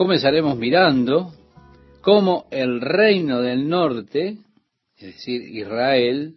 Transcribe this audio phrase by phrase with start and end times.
[0.00, 1.30] comenzaremos mirando
[2.00, 4.38] cómo el reino del norte,
[4.96, 6.36] es decir, Israel,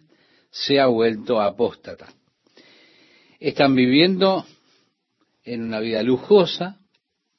[0.51, 2.13] se ha vuelto apóstata.
[3.39, 4.46] Están viviendo
[5.46, 6.81] en una vida lujosa,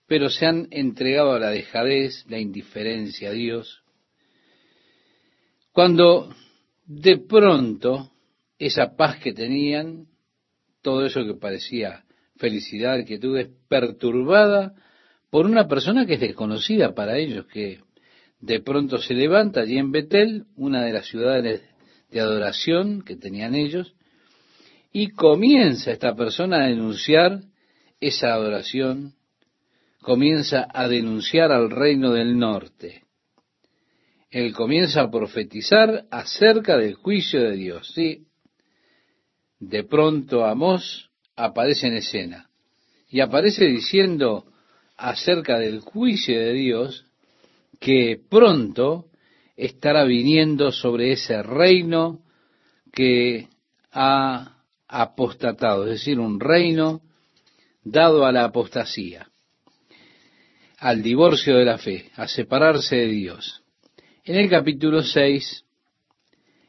[0.07, 3.83] pero se han entregado a la dejadez, la indiferencia a Dios.
[5.73, 6.35] Cuando
[6.87, 8.13] de pronto
[8.59, 10.07] esa paz que tenían,
[10.81, 12.07] todo eso que parecía
[12.39, 14.75] felicidad, quietud, es perturbada
[15.35, 17.81] por una persona que es desconocida para ellos, que
[18.39, 21.61] de pronto se levanta allí en Betel, una de las ciudades
[22.09, 23.97] de adoración que tenían ellos,
[24.93, 27.41] y comienza esta persona a denunciar
[27.99, 29.15] esa adoración,
[30.03, 33.03] comienza a denunciar al reino del norte.
[34.31, 37.91] Él comienza a profetizar acerca del juicio de Dios.
[37.93, 38.29] Sí,
[39.59, 42.49] de pronto Amós aparece en escena
[43.09, 44.45] y aparece diciendo
[45.05, 47.05] acerca del juicio de Dios
[47.79, 49.07] que pronto
[49.55, 52.21] estará viniendo sobre ese reino
[52.91, 53.49] que
[53.93, 57.03] ha apostatado, es decir, un reino
[57.83, 59.29] dado a la apostasía,
[60.79, 63.63] al divorcio de la fe, a separarse de Dios.
[64.25, 65.67] En el capítulo 6,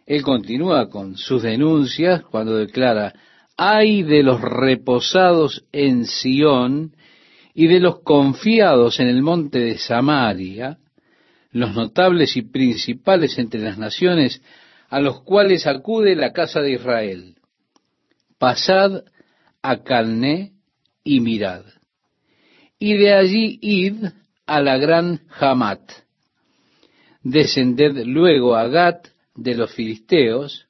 [0.08, 3.14] él continúa con sus denuncias cuando declara,
[3.56, 6.95] hay de los reposados en Sión
[7.56, 10.78] y de los confiados en el monte de Samaria,
[11.52, 14.42] los notables y principales entre las naciones
[14.90, 17.36] a los cuales acude la casa de Israel.
[18.38, 19.06] Pasad
[19.62, 20.52] a Calné
[21.06, 21.64] y mirad.
[22.78, 24.04] Y de allí id
[24.46, 25.80] a la gran Hamat.
[27.24, 30.68] Descended luego a Gat de los filisteos,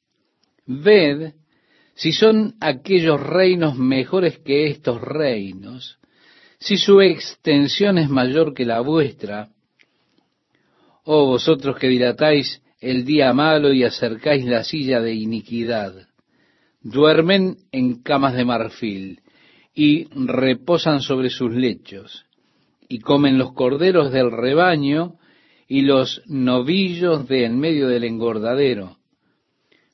[0.67, 1.33] ved
[1.95, 5.97] si son aquellos reinos mejores que estos reinos,
[6.65, 9.49] si su extensión es mayor que la vuestra,
[11.03, 16.07] oh vosotros que dilatáis el día malo y acercáis la silla de iniquidad,
[16.81, 19.21] duermen en camas de marfil
[19.75, 22.25] y reposan sobre sus lechos,
[22.89, 25.19] y comen los corderos del rebaño
[25.67, 28.97] y los novillos de en medio del engordadero,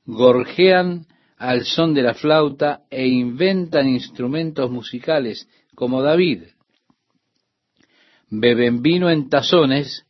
[0.06, 1.06] gorjean
[1.38, 6.44] al son de la flauta e inventan instrumentos musicales como David.
[8.32, 10.06] Beben vino en tazones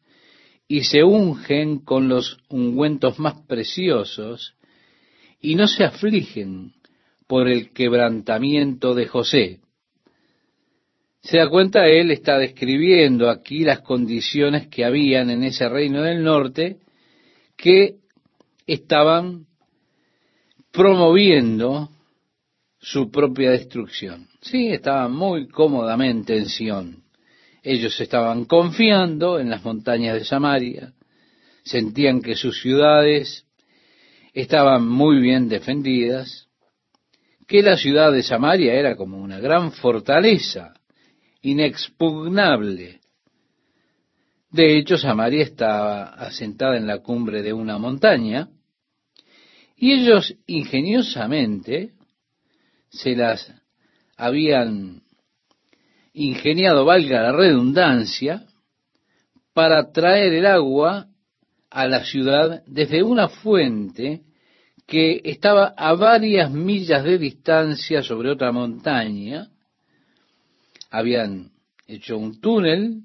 [0.67, 4.53] y se ungen con los ungüentos más preciosos
[5.41, 6.73] y no se afligen
[7.27, 9.59] por el quebrantamiento de José.
[11.21, 16.23] Se da cuenta, él está describiendo aquí las condiciones que habían en ese reino del
[16.23, 16.77] norte
[17.57, 17.95] que
[18.67, 19.47] estaban
[20.71, 21.89] promoviendo
[22.79, 24.27] su propia destrucción.
[24.41, 27.00] Sí, estaban muy cómodamente en Sion.
[27.61, 30.93] Ellos estaban confiando en las montañas de Samaria,
[31.63, 33.45] sentían que sus ciudades
[34.33, 36.47] estaban muy bien defendidas,
[37.47, 40.73] que la ciudad de Samaria era como una gran fortaleza,
[41.41, 43.01] inexpugnable.
[44.49, 48.49] De hecho, Samaria estaba asentada en la cumbre de una montaña,
[49.75, 51.91] y ellos ingeniosamente
[52.89, 53.53] se las
[54.17, 55.01] habían
[56.13, 58.45] ingeniado, valga la redundancia,
[59.53, 61.07] para traer el agua
[61.69, 64.21] a la ciudad desde una fuente
[64.85, 69.47] que estaba a varias millas de distancia sobre otra montaña.
[70.89, 71.51] Habían
[71.87, 73.03] hecho un túnel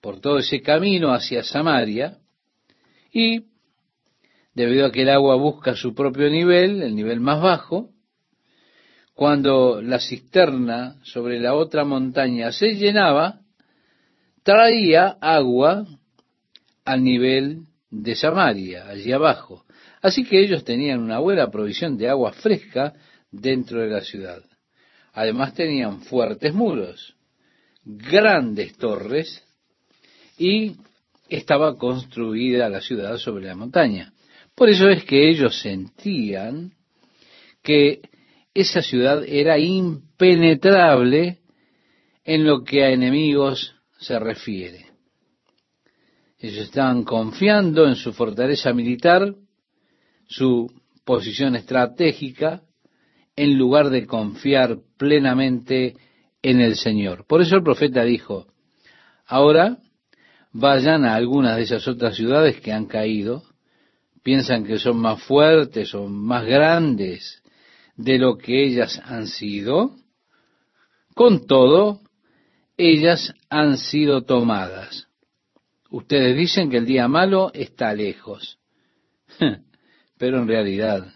[0.00, 2.18] por todo ese camino hacia Samaria
[3.10, 3.46] y
[4.54, 7.91] debido a que el agua busca su propio nivel, el nivel más bajo,
[9.14, 13.40] cuando la cisterna sobre la otra montaña se llenaba,
[14.42, 15.86] traía agua
[16.84, 19.64] al nivel de Samaria, allí abajo.
[20.00, 22.94] Así que ellos tenían una buena provisión de agua fresca
[23.30, 24.42] dentro de la ciudad.
[25.12, 27.14] Además tenían fuertes muros,
[27.84, 29.44] grandes torres
[30.38, 30.76] y
[31.28, 34.12] estaba construida la ciudad sobre la montaña.
[34.54, 36.72] Por eso es que ellos sentían
[37.62, 38.00] que
[38.54, 41.38] esa ciudad era impenetrable
[42.24, 44.86] en lo que a enemigos se refiere.
[46.38, 49.34] Ellos estaban confiando en su fortaleza militar,
[50.26, 50.70] su
[51.04, 52.62] posición estratégica,
[53.36, 55.96] en lugar de confiar plenamente
[56.42, 57.26] en el Señor.
[57.26, 58.46] Por eso el profeta dijo,
[59.26, 59.78] ahora
[60.52, 63.44] vayan a algunas de esas otras ciudades que han caído
[64.22, 67.41] piensan que son más fuertes o más grandes
[67.96, 69.96] de lo que ellas han sido.
[71.14, 72.00] Con todo,
[72.76, 75.08] ellas han sido tomadas.
[75.90, 78.58] Ustedes dicen que el día malo está lejos,
[80.18, 81.06] pero en realidad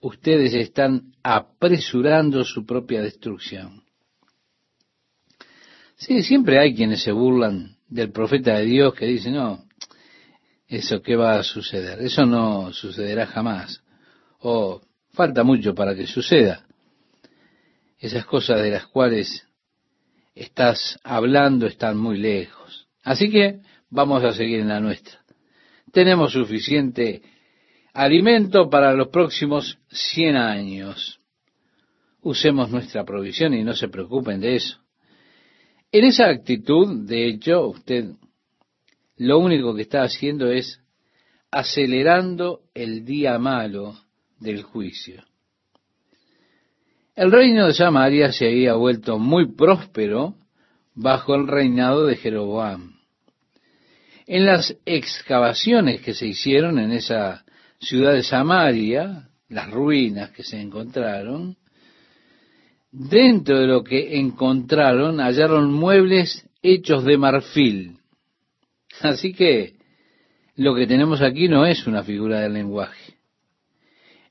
[0.00, 3.82] ustedes están apresurando su propia destrucción.
[5.96, 9.64] Sí, siempre hay quienes se burlan del profeta de Dios que dice, no,
[10.68, 13.82] eso qué va a suceder, eso no sucederá jamás,
[14.40, 14.82] o
[15.14, 16.66] falta mucho para que suceda.
[17.98, 19.46] Esas cosas de las cuales
[20.34, 22.88] estás hablando están muy lejos.
[23.02, 25.20] Así que vamos a seguir en la nuestra.
[25.92, 27.22] Tenemos suficiente
[27.92, 31.20] alimento para los próximos 100 años.
[32.20, 34.78] Usemos nuestra provisión y no se preocupen de eso.
[35.92, 38.06] En esa actitud, de hecho, usted
[39.16, 40.80] lo único que está haciendo es
[41.52, 44.03] acelerando el día malo
[44.44, 45.24] del juicio.
[47.16, 50.36] El reino de Samaria se había vuelto muy próspero
[50.94, 52.94] bajo el reinado de Jeroboam.
[54.26, 57.44] En las excavaciones que se hicieron en esa
[57.78, 61.56] ciudad de Samaria, las ruinas que se encontraron,
[62.90, 67.98] dentro de lo que encontraron hallaron muebles hechos de marfil.
[69.00, 69.74] Así que
[70.56, 73.03] lo que tenemos aquí no es una figura del lenguaje.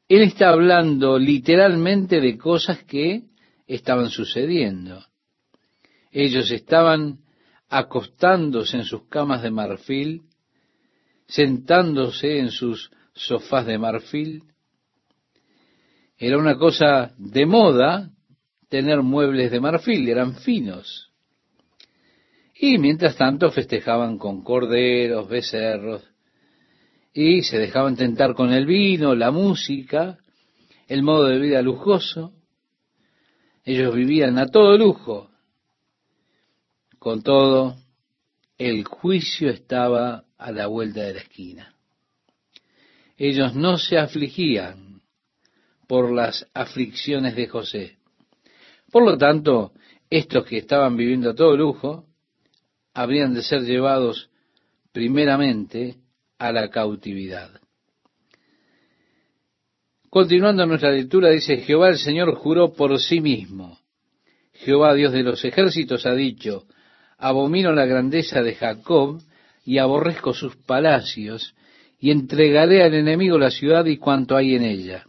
[0.08, 3.24] Él está hablando literalmente de cosas que
[3.68, 5.04] estaban sucediendo.
[6.12, 7.20] Ellos estaban
[7.70, 10.24] acostándose en sus camas de marfil,
[11.28, 14.44] sentándose en sus sofás de marfil.
[16.18, 18.12] Era una cosa de moda
[18.70, 21.12] tener muebles de marfil, eran finos.
[22.56, 26.13] Y mientras tanto festejaban con corderos, becerros,
[27.14, 30.18] y se dejaban tentar con el vino, la música,
[30.88, 32.34] el modo de vida lujoso.
[33.64, 35.30] Ellos vivían a todo lujo.
[36.98, 37.76] Con todo,
[38.58, 41.76] el juicio estaba a la vuelta de la esquina.
[43.16, 45.02] Ellos no se afligían
[45.88, 47.98] por las aflicciones de José.
[48.92, 49.74] Por lo tanto,
[50.10, 52.06] estos que estaban viviendo a todo lujo,
[52.94, 54.30] habrían de ser llevados
[54.92, 56.03] primeramente
[56.44, 57.52] a la cautividad.
[60.10, 63.80] Continuando nuestra lectura, dice, Jehová el Señor juró por sí mismo.
[64.52, 66.66] Jehová Dios de los ejércitos ha dicho,
[67.18, 69.22] abomino la grandeza de Jacob
[69.64, 71.56] y aborrezco sus palacios,
[71.98, 75.06] y entregaré al enemigo la ciudad y cuanto hay en ella.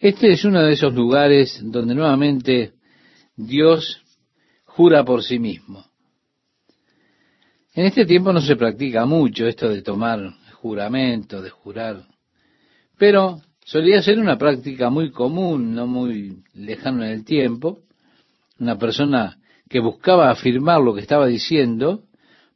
[0.00, 2.72] Este es uno de esos lugares donde nuevamente
[3.36, 4.02] Dios
[4.64, 5.87] jura por sí mismo.
[7.78, 12.02] En este tiempo no se practica mucho esto de tomar juramento, de jurar,
[12.98, 17.78] pero solía ser una práctica muy común, no muy lejana en el tiempo.
[18.58, 19.38] Una persona
[19.68, 22.02] que buscaba afirmar lo que estaba diciendo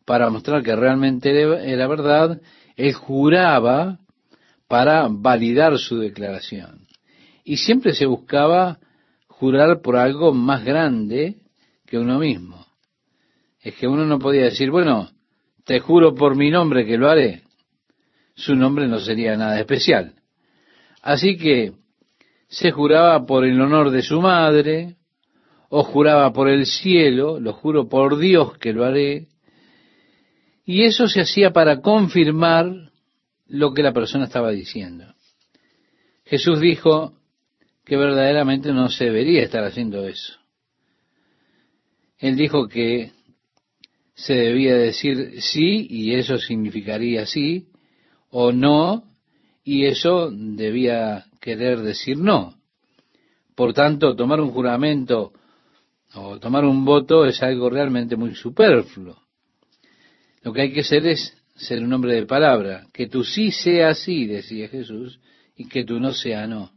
[0.04, 2.40] para mostrar que realmente era verdad,
[2.74, 4.00] él juraba
[4.66, 6.88] para validar su declaración.
[7.44, 8.80] Y siempre se buscaba
[9.28, 11.36] jurar por algo más grande
[11.86, 12.71] que uno mismo
[13.62, 15.10] es que uno no podía decir, bueno,
[15.64, 17.42] te juro por mi nombre que lo haré.
[18.34, 20.14] Su nombre no sería nada especial.
[21.00, 21.72] Así que
[22.48, 24.96] se juraba por el honor de su madre,
[25.74, 29.28] o juraba por el cielo, lo juro por Dios que lo haré.
[30.66, 32.90] Y eso se hacía para confirmar
[33.46, 35.14] lo que la persona estaba diciendo.
[36.26, 37.14] Jesús dijo
[37.86, 40.34] que verdaderamente no se debería estar haciendo eso.
[42.18, 43.12] Él dijo que
[44.14, 47.68] se debía decir sí y eso significaría sí,
[48.30, 49.04] o no
[49.64, 52.54] y eso debía querer decir no.
[53.54, 55.32] Por tanto, tomar un juramento
[56.14, 59.16] o tomar un voto es algo realmente muy superfluo.
[60.42, 63.94] Lo que hay que hacer es ser un hombre de palabra, que tú sí sea
[63.94, 65.20] sí, decía Jesús,
[65.56, 66.72] y que tú no sea no.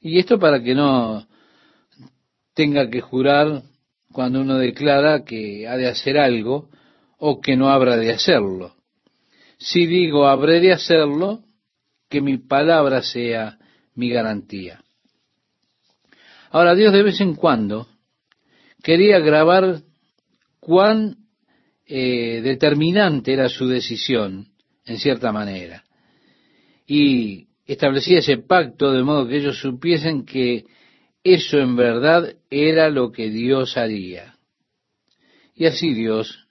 [0.00, 1.26] Y esto para que no
[2.54, 3.62] tenga que jurar
[4.12, 6.68] cuando uno declara que ha de hacer algo
[7.18, 8.74] o que no habrá de hacerlo.
[9.58, 11.42] Si digo habré de hacerlo,
[12.08, 13.58] que mi palabra sea
[13.94, 14.82] mi garantía.
[16.50, 17.88] Ahora Dios de vez en cuando
[18.82, 19.82] quería grabar
[20.60, 21.16] cuán
[21.86, 24.48] eh, determinante era su decisión,
[24.86, 25.84] en cierta manera.
[26.86, 30.64] Y establecía ese pacto de modo que ellos supiesen que
[31.24, 34.36] eso en verdad era lo que Dios haría.
[35.54, 36.48] Y así Dios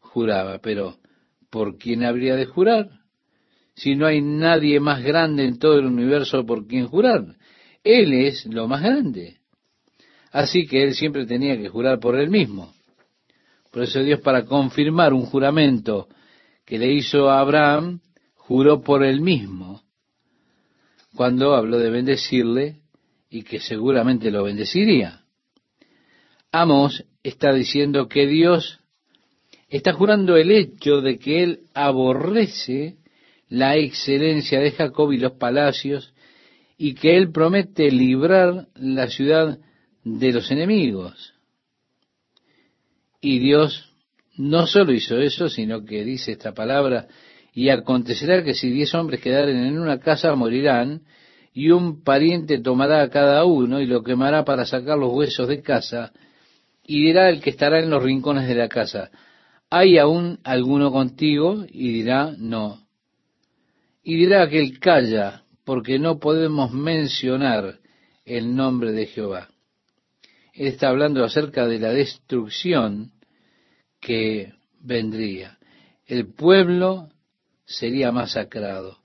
[0.00, 0.98] juraba, pero
[1.50, 2.90] ¿por quién habría de jurar?
[3.74, 7.36] Si no hay nadie más grande en todo el universo por quien jurar.
[7.84, 9.36] Él es lo más grande.
[10.32, 12.74] Así que él siempre tenía que jurar por él mismo.
[13.70, 16.08] Por eso Dios, para confirmar un juramento
[16.64, 18.00] que le hizo a Abraham,
[18.34, 19.82] juró por él mismo,
[21.14, 22.80] cuando habló de bendecirle
[23.30, 25.22] y que seguramente lo bendeciría.
[26.50, 28.80] Amos está diciendo que Dios
[29.68, 32.96] está jurando el hecho de que él aborrece
[33.48, 36.14] la excelencia de Jacob y los palacios
[36.76, 39.58] y que él promete librar la ciudad
[40.04, 41.34] de los enemigos.
[43.20, 43.92] Y Dios
[44.36, 47.08] no solo hizo eso, sino que dice esta palabra,
[47.52, 51.02] y acontecerá que si diez hombres quedaren en una casa morirán,
[51.58, 55.60] y un pariente tomará a cada uno y lo quemará para sacar los huesos de
[55.60, 56.12] casa,
[56.86, 59.10] y dirá el que estará en los rincones de la casa,
[59.68, 61.64] ¿hay aún alguno contigo?
[61.68, 62.86] Y dirá, no.
[64.04, 67.80] Y dirá aquel calla, porque no podemos mencionar
[68.24, 69.48] el nombre de Jehová.
[70.54, 73.10] Él está hablando acerca de la destrucción
[74.00, 75.58] que vendría.
[76.06, 77.08] El pueblo
[77.64, 78.98] sería masacrado.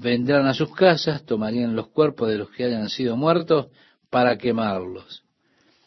[0.00, 3.66] Vendrán a sus casas, tomarían los cuerpos de los que hayan sido muertos
[4.08, 5.24] para quemarlos.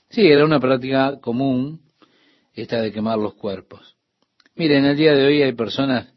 [0.09, 1.81] Sí, era una práctica común
[2.53, 3.97] esta de quemar los cuerpos.
[4.55, 6.13] Miren, en el día de hoy hay personas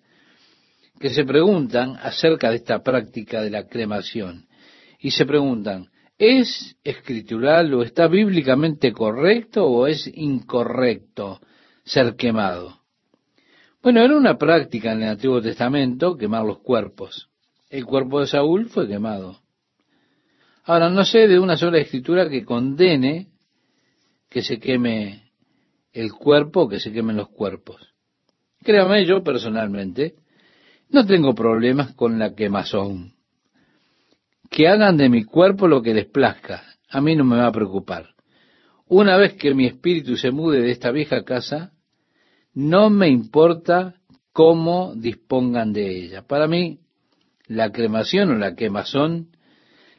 [1.00, 4.46] que se preguntan acerca de esta práctica de la cremación.
[4.98, 5.88] Y se preguntan,
[6.18, 11.40] ¿es escritural o está bíblicamente correcto o es incorrecto
[11.82, 12.82] ser quemado?
[13.82, 17.30] Bueno, era una práctica en el Antiguo Testamento quemar los cuerpos.
[17.68, 19.40] El cuerpo de Saúl fue quemado.
[20.64, 23.28] Ahora, no sé de una sola escritura que condene
[24.28, 25.30] que se queme
[25.92, 27.94] el cuerpo, que se quemen los cuerpos.
[28.62, 30.14] Créame, yo personalmente,
[30.90, 33.14] no tengo problemas con la quemazón.
[34.50, 36.64] Que hagan de mi cuerpo lo que les plazca.
[36.88, 38.14] A mí no me va a preocupar.
[38.88, 41.72] Una vez que mi espíritu se mude de esta vieja casa,
[42.54, 43.96] no me importa
[44.32, 46.22] cómo dispongan de ella.
[46.22, 46.80] Para mí,
[47.46, 49.28] la cremación o la quemazón,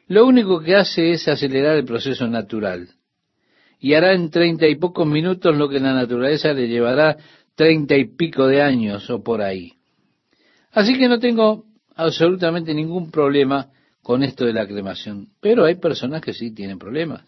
[0.06, 2.88] lo único que hace es acelerar el proceso natural.
[3.78, 7.16] Y hará en treinta y pocos minutos lo que la naturaleza le llevará
[7.54, 9.74] treinta y pico de años o por ahí.
[10.72, 11.64] Así que no tengo
[11.94, 13.70] absolutamente ningún problema
[14.02, 15.28] con esto de la cremación.
[15.40, 17.24] Pero hay personas que sí tienen problemas.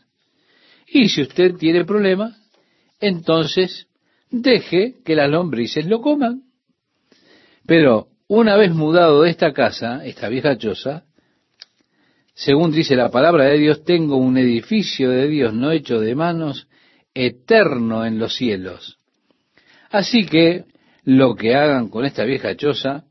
[0.86, 2.36] Y si usted tiene problemas,
[3.00, 3.86] entonces
[4.30, 6.42] deje que las lombrices lo coman.
[7.66, 11.02] Pero una vez mudado de esta casa, esta vieja choza,
[12.32, 16.68] según dice la palabra de Dios, tengo un edificio de Dios no hecho de manos,
[17.12, 18.99] eterno en los cielos.
[19.90, 20.66] Así que
[21.02, 23.02] lo que hagan con esta vieja choza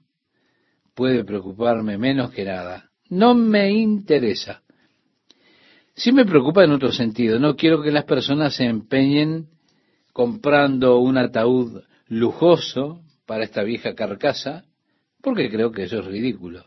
[0.96, 2.90] puede preocuparme menos que nada.
[3.10, 4.62] No me interesa.
[5.96, 7.40] Sí me preocupa en otro sentido.
[7.40, 9.48] No quiero que las personas se empeñen
[10.14, 14.64] comprando un ataúd lujoso para esta vieja carcasa,
[15.22, 16.66] porque creo que eso es ridículo.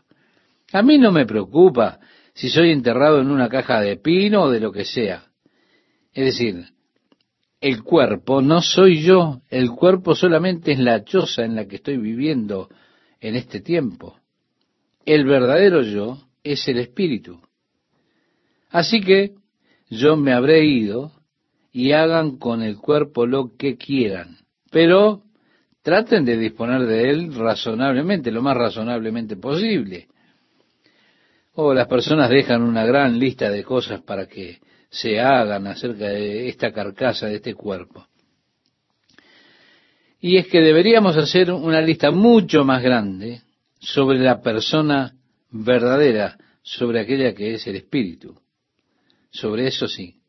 [0.71, 1.99] A mí no me preocupa
[2.33, 5.25] si soy enterrado en una caja de pino o de lo que sea.
[6.13, 6.65] Es decir,
[7.61, 11.97] el cuerpo no soy yo, el cuerpo solamente es la choza en la que estoy
[11.97, 12.69] viviendo
[13.19, 14.19] en este tiempo.
[15.05, 17.39] El verdadero yo es el espíritu.
[18.69, 19.35] Así que
[19.89, 21.11] yo me habré ido
[21.71, 24.37] y hagan con el cuerpo lo que quieran,
[24.71, 25.23] pero
[25.83, 30.07] traten de disponer de él razonablemente, lo más razonablemente posible.
[31.55, 34.59] O las personas dejan una gran lista de cosas para que
[34.89, 38.07] se hagan acerca de esta carcasa, de este cuerpo.
[40.19, 43.41] Y es que deberíamos hacer una lista mucho más grande
[43.79, 45.13] sobre la persona
[45.51, 48.39] verdadera, sobre aquella que es el Espíritu.
[49.29, 50.22] Sobre eso sí.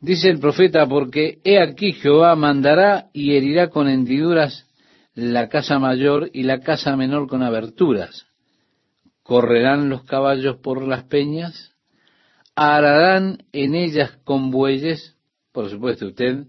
[0.00, 4.66] Dice el profeta, porque he aquí Jehová mandará y herirá con hendiduras
[5.14, 8.26] la casa mayor y la casa menor con aberturas.
[9.24, 11.74] Correrán los caballos por las peñas,
[12.54, 15.16] ararán en ellas con bueyes,
[15.52, 16.44] por supuesto usted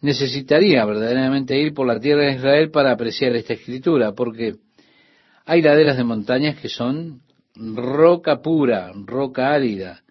[0.00, 4.56] necesitaría verdaderamente ir por la tierra de Israel para apreciar esta escritura, porque
[5.44, 7.22] hay laderas de montañas que son
[7.56, 10.02] roca pura, roca árida.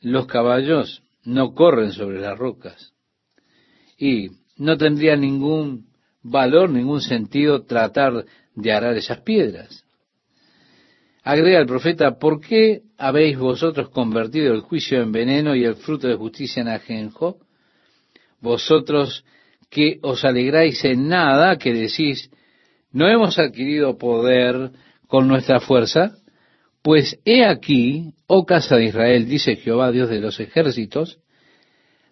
[0.00, 2.92] Los caballos no corren sobre las rocas.
[3.96, 5.86] Y no tendría ningún
[6.22, 9.84] valor, ningún sentido tratar de arar esas piedras.
[11.22, 16.08] Agrega el profeta, ¿por qué habéis vosotros convertido el juicio en veneno y el fruto
[16.08, 17.38] de justicia en ajenjo?
[18.40, 19.24] vosotros
[19.70, 22.30] que os alegráis en nada, que decís,
[22.92, 24.70] no hemos adquirido poder
[25.06, 26.17] con nuestra fuerza,
[26.88, 31.18] pues he aquí, oh casa de Israel, dice Jehová, Dios de los ejércitos,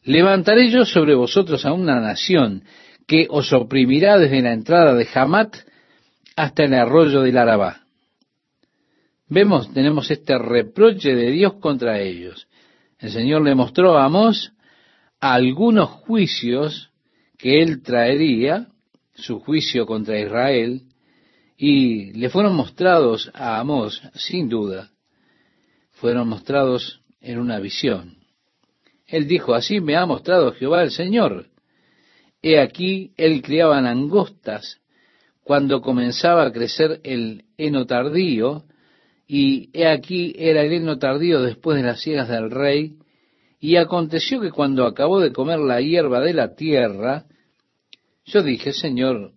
[0.03, 2.63] levantaré yo sobre vosotros a una nación
[3.07, 5.57] que os oprimirá desde la entrada de Hamat
[6.37, 7.87] hasta el arroyo del Arabá.
[9.31, 12.47] Vemos, tenemos este reproche de Dios contra ellos.
[12.99, 14.11] El Señor le mostró a
[15.21, 16.91] algunos juicios
[17.39, 18.67] que él traería,
[19.15, 20.83] su juicio contra Israel,
[21.57, 24.91] y le fueron mostrados a Amós, sin duda,
[25.93, 28.19] fueron mostrados en una visión.
[29.07, 31.47] Él dijo, así me ha mostrado Jehová el Señor.
[32.43, 34.81] He aquí, él criaba langostas
[35.43, 38.65] cuando comenzaba a crecer el heno tardío,
[39.29, 42.97] y he aquí era el heno tardío después de las ciegas del rey,
[43.59, 47.25] y aconteció que cuando acabó de comer la hierba de la tierra,
[48.25, 49.33] yo dije, Señor,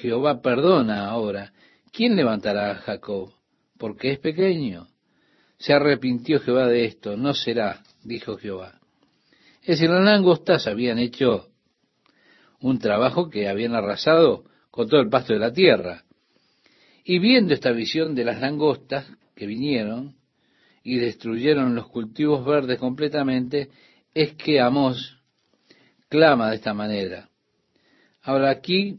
[0.00, 1.52] Jehová perdona ahora,
[1.96, 3.32] ¿quién levantará a Jacob?
[3.78, 4.86] Porque es pequeño.
[5.58, 8.78] Se arrepintió Jehová de esto, no será, dijo Jehová.
[9.62, 11.48] Es decir, las langostas habían hecho
[12.60, 16.04] un trabajo que habían arrasado con todo el pasto de la tierra.
[17.02, 20.16] Y viendo esta visión de las langostas que vinieron
[20.82, 23.70] y destruyeron los cultivos verdes completamente,
[24.12, 25.18] es que Amós
[26.10, 27.30] clama de esta manera.
[28.22, 28.98] Ahora aquí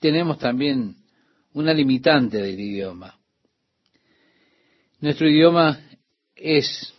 [0.00, 0.97] tenemos también
[1.58, 3.18] una limitante del idioma.
[5.00, 5.80] Nuestro idioma
[6.36, 6.94] es,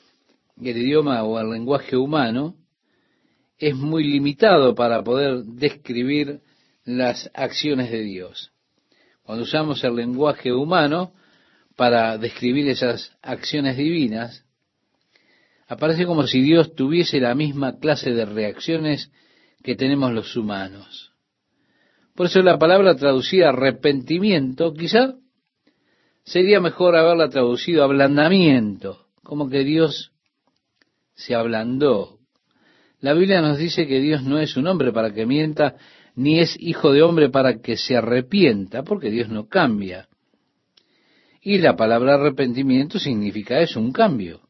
[0.61, 2.55] el idioma o el lenguaje humano,
[3.57, 6.41] es muy limitado para poder describir
[6.83, 8.51] las acciones de Dios.
[9.23, 11.13] Cuando usamos el lenguaje humano
[11.77, 14.43] para describir esas acciones divinas,
[15.67, 19.09] aparece como si Dios tuviese la misma clase de reacciones
[19.63, 21.08] que tenemos los humanos.
[22.19, 25.13] Por eso la palabra traducida arrepentimiento quizá
[26.25, 30.11] sería mejor haberla traducido ablandamiento, como que Dios
[31.15, 32.19] se ablandó.
[32.99, 35.77] La Biblia nos dice que Dios no es un hombre para que mienta,
[36.13, 40.09] ni es hijo de hombre para que se arrepienta, porque Dios no cambia.
[41.41, 44.41] Y la palabra arrepentimiento significa eso, un cambio.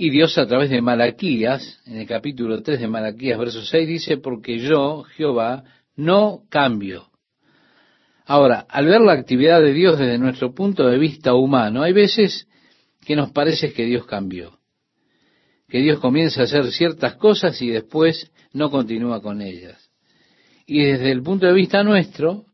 [0.00, 4.16] Y Dios a través de Malaquías, en el capítulo 3 de Malaquías, verso 6, dice,
[4.16, 5.64] porque yo, Jehová,
[5.96, 7.10] no cambio.
[8.24, 12.46] Ahora, al ver la actividad de Dios desde nuestro punto de vista humano, hay veces
[13.04, 14.60] que nos parece que Dios cambió,
[15.68, 19.90] que Dios comienza a hacer ciertas cosas y después no continúa con ellas.
[20.64, 22.44] Y desde el punto de vista nuestro,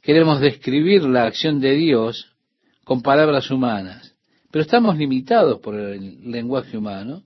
[0.00, 2.36] queremos describir la acción de Dios
[2.84, 4.15] con palabras humanas,
[4.50, 7.22] pero estamos limitados por el lenguaje humano,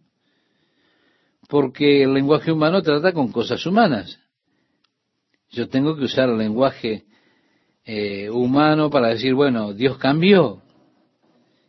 [1.48, 4.18] porque el lenguaje humano trata con cosas humanas.
[5.50, 7.04] Yo tengo que usar el lenguaje
[7.84, 10.62] eh, humano para decir, bueno, Dios cambió.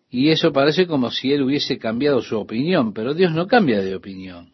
[0.09, 3.95] Y eso parece como si Él hubiese cambiado su opinión, pero Dios no cambia de
[3.95, 4.51] opinión.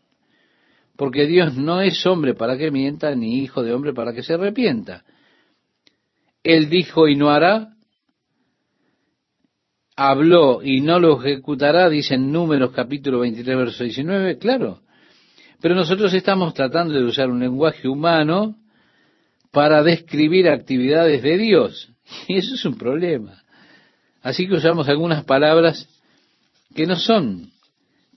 [0.96, 4.36] Porque Dios no es hombre para que mienta, ni hijo de hombre para que se
[4.36, 5.04] arrepienta.
[6.44, 7.77] Él dijo y no hará,
[9.98, 14.82] habló y no lo ejecutará, dice en Números capítulo 23, verso 19, claro.
[15.60, 18.56] Pero nosotros estamos tratando de usar un lenguaje humano
[19.52, 21.92] para describir actividades de Dios.
[22.28, 23.44] Y eso es un problema.
[24.22, 25.90] Así que usamos algunas palabras
[26.74, 27.52] que no son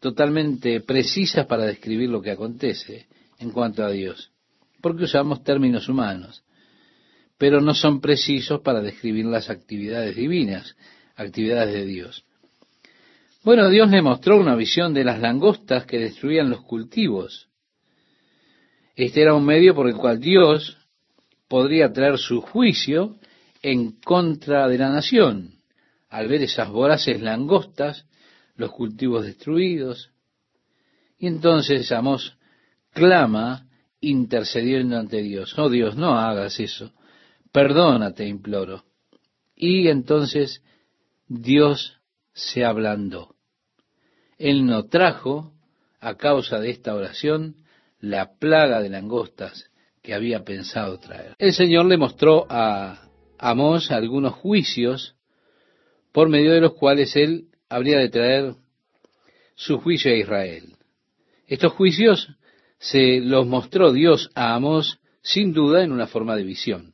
[0.01, 3.07] totalmente precisas para describir lo que acontece
[3.39, 4.31] en cuanto a Dios,
[4.81, 6.43] porque usamos términos humanos,
[7.39, 10.77] pero no son precisos para describir las actividades divinas,
[11.21, 12.25] actividades de Dios.
[13.43, 17.49] Bueno, Dios le mostró una visión de las langostas que destruían los cultivos.
[18.97, 20.77] Este era un medio por el cual Dios
[21.49, 23.17] podría traer su juicio
[23.63, 25.55] en contra de la nación,
[26.09, 28.07] al ver esas voraces langostas,
[28.57, 30.11] los cultivos destruidos.
[31.19, 32.37] Y entonces Amós
[32.93, 33.67] clama
[34.01, 35.59] intercediendo ante Dios.
[35.59, 36.93] Oh Dios, no hagas eso.
[37.53, 38.85] Perdónate, imploro.
[39.55, 40.63] Y entonces
[41.31, 42.01] Dios
[42.35, 43.37] se ablandó.
[44.37, 45.53] Él no trajo,
[46.01, 47.55] a causa de esta oración,
[48.01, 49.71] la plaga de langostas
[50.03, 51.37] que había pensado traer.
[51.39, 55.15] El Señor le mostró a Amós algunos juicios
[56.11, 58.55] por medio de los cuales él habría de traer
[59.55, 60.75] su juicio a Israel.
[61.47, 62.29] Estos juicios
[62.81, 66.93] se los mostró Dios a Amós sin duda en una forma de visión.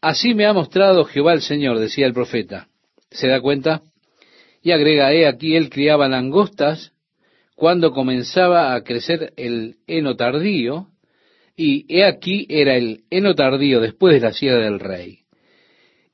[0.00, 2.68] Así me ha mostrado Jehová el Señor, decía el profeta.
[3.14, 3.82] ¿Se da cuenta?
[4.60, 6.92] Y agrega, he aquí él criaba langostas
[7.54, 10.88] cuando comenzaba a crecer el heno tardío,
[11.56, 15.20] y he aquí era el heno tardío después de la siega del rey.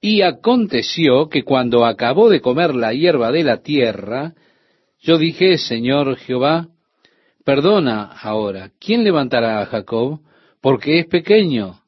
[0.02, 4.34] Y aconteció que cuando acabó de comer la hierba de la tierra,
[4.98, 6.68] yo dije, Señor Jehová,
[7.44, 8.72] perdona ahora.
[8.78, 10.20] ¿Quién levantará a Jacob?
[10.60, 11.80] Porque es pequeño.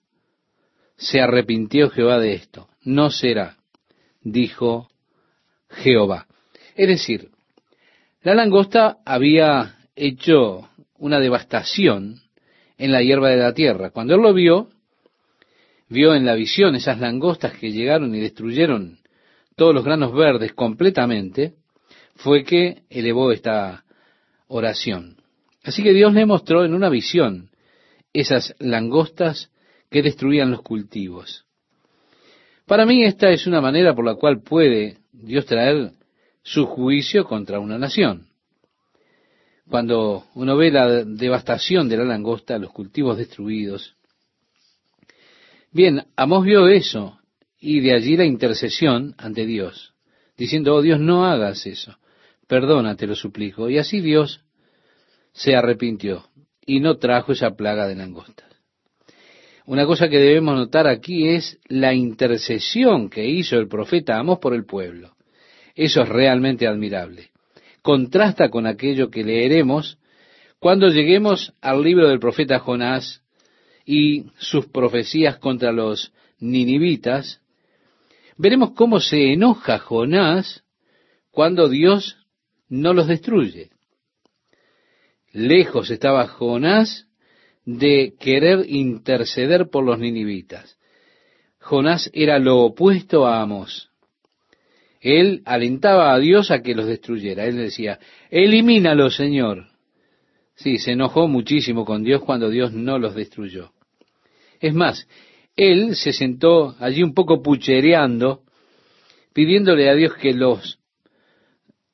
[0.97, 2.69] Se arrepintió Jehová de esto.
[2.83, 3.59] No será,
[4.23, 4.89] dijo
[5.73, 6.27] Jehová.
[6.77, 7.31] Es decir,
[8.23, 12.21] la langosta había hecho una devastación
[12.79, 13.91] en la hierba de la tierra.
[13.91, 14.71] Cuando él lo vio,
[15.89, 18.99] vio en la visión esas langostas que llegaron y destruyeron
[19.57, 21.55] todos los granos verdes completamente,
[22.17, 23.85] fue que elevó esta
[24.49, 25.17] oración.
[25.63, 27.51] Así que Dios le mostró en una visión
[28.13, 29.51] esas langostas
[29.91, 31.45] que destruían los cultivos.
[32.67, 35.93] Para mí esta es una manera por la cual puede Dios traer
[36.43, 38.29] su juicio contra una nación.
[39.69, 43.95] Cuando uno ve la devastación de la langosta, los cultivos destruidos.
[45.71, 47.19] Bien, Amós vio eso
[47.59, 49.95] y de allí la intercesión ante Dios,
[50.37, 51.97] diciendo, oh Dios, no hagas eso,
[52.49, 53.71] perdona, te lo suplico.
[53.71, 54.41] Y así Dios
[55.33, 56.29] se arrepintió
[56.67, 58.52] y no trajo esa plaga de langostas.
[59.73, 64.53] Una cosa que debemos notar aquí es la intercesión que hizo el profeta Amós por
[64.53, 65.17] el pueblo.
[65.75, 67.31] Eso es realmente admirable.
[67.81, 69.97] Contrasta con aquello que leeremos
[70.59, 73.23] cuando lleguemos al libro del profeta Jonás
[73.87, 77.41] y sus profecías contra los ninivitas.
[78.37, 80.65] Veremos cómo se enoja Jonás
[81.31, 82.19] cuando Dios
[82.69, 83.71] no los destruye.
[85.33, 87.07] Lejos estaba Jonás
[87.65, 90.79] de querer interceder por los ninivitas.
[91.59, 93.91] Jonás era lo opuesto a Amós.
[95.01, 97.45] Él alentaba a Dios a que los destruyera.
[97.45, 97.99] Él decía,
[98.31, 99.67] elimínalo, Señor.
[100.55, 103.73] Sí, se enojó muchísimo con Dios cuando Dios no los destruyó.
[104.61, 105.09] Es más,
[105.57, 108.43] él se sentó allí un poco puchereando,
[109.33, 110.79] pidiéndole a Dios que los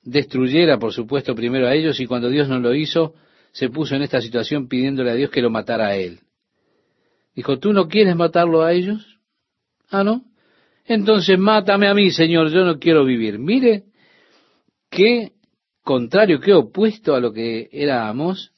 [0.03, 3.15] destruyera, por supuesto, primero a ellos, y cuando Dios no lo hizo,
[3.59, 6.21] se puso en esta situación pidiéndole a Dios que lo matara a él.
[7.35, 9.18] Dijo, ¿tú no quieres matarlo a ellos?
[9.90, 10.23] Ah, ¿no?
[10.85, 13.40] Entonces mátame a mí, Señor, yo no quiero vivir.
[13.40, 13.87] Mire
[14.88, 15.33] qué
[15.83, 18.53] contrario, qué opuesto a lo que era Amós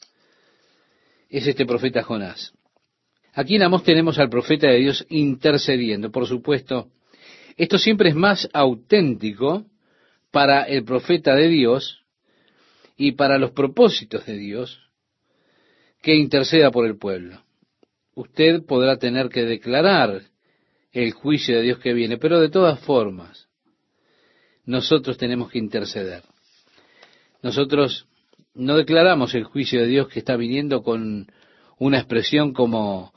[1.31, 2.53] es este profeta Jonás.
[3.33, 6.11] Aquí en Amós tenemos al profeta de Dios intercediendo.
[6.11, 6.91] Por supuesto,
[7.57, 9.65] esto siempre es más auténtico
[10.31, 12.05] para el profeta de Dios
[12.99, 14.90] y para los propósitos de Dios
[16.03, 17.43] que interceda por el pueblo.
[18.15, 20.23] Usted podrá tener que declarar
[20.93, 23.49] el juicio de Dios que viene, pero de todas formas,
[24.65, 26.23] nosotros tenemos que interceder.
[27.43, 28.07] Nosotros
[28.55, 31.27] no declaramos el juicio de Dios que está viniendo con
[31.79, 33.13] una expresión como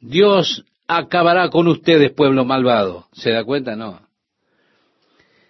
[0.00, 3.08] Dios acabará con ustedes, pueblo malvado.
[3.12, 3.76] ¿Se da cuenta?
[3.76, 4.06] No.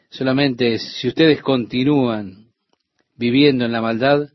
[0.09, 2.47] Solamente si ustedes continúan
[3.17, 4.29] viviendo en la maldad,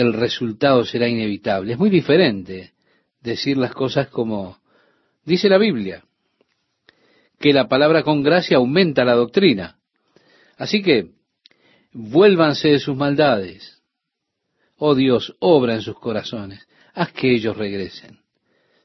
[0.00, 1.72] el resultado será inevitable.
[1.72, 2.72] Es muy diferente
[3.20, 4.58] decir las cosas como
[5.24, 6.04] dice la Biblia,
[7.38, 9.78] que la palabra con gracia aumenta la doctrina.
[10.56, 11.10] Así que,
[11.92, 13.82] vuélvanse de sus maldades.
[14.78, 16.66] Oh Dios, obra en sus corazones.
[16.94, 18.18] Haz que ellos regresen.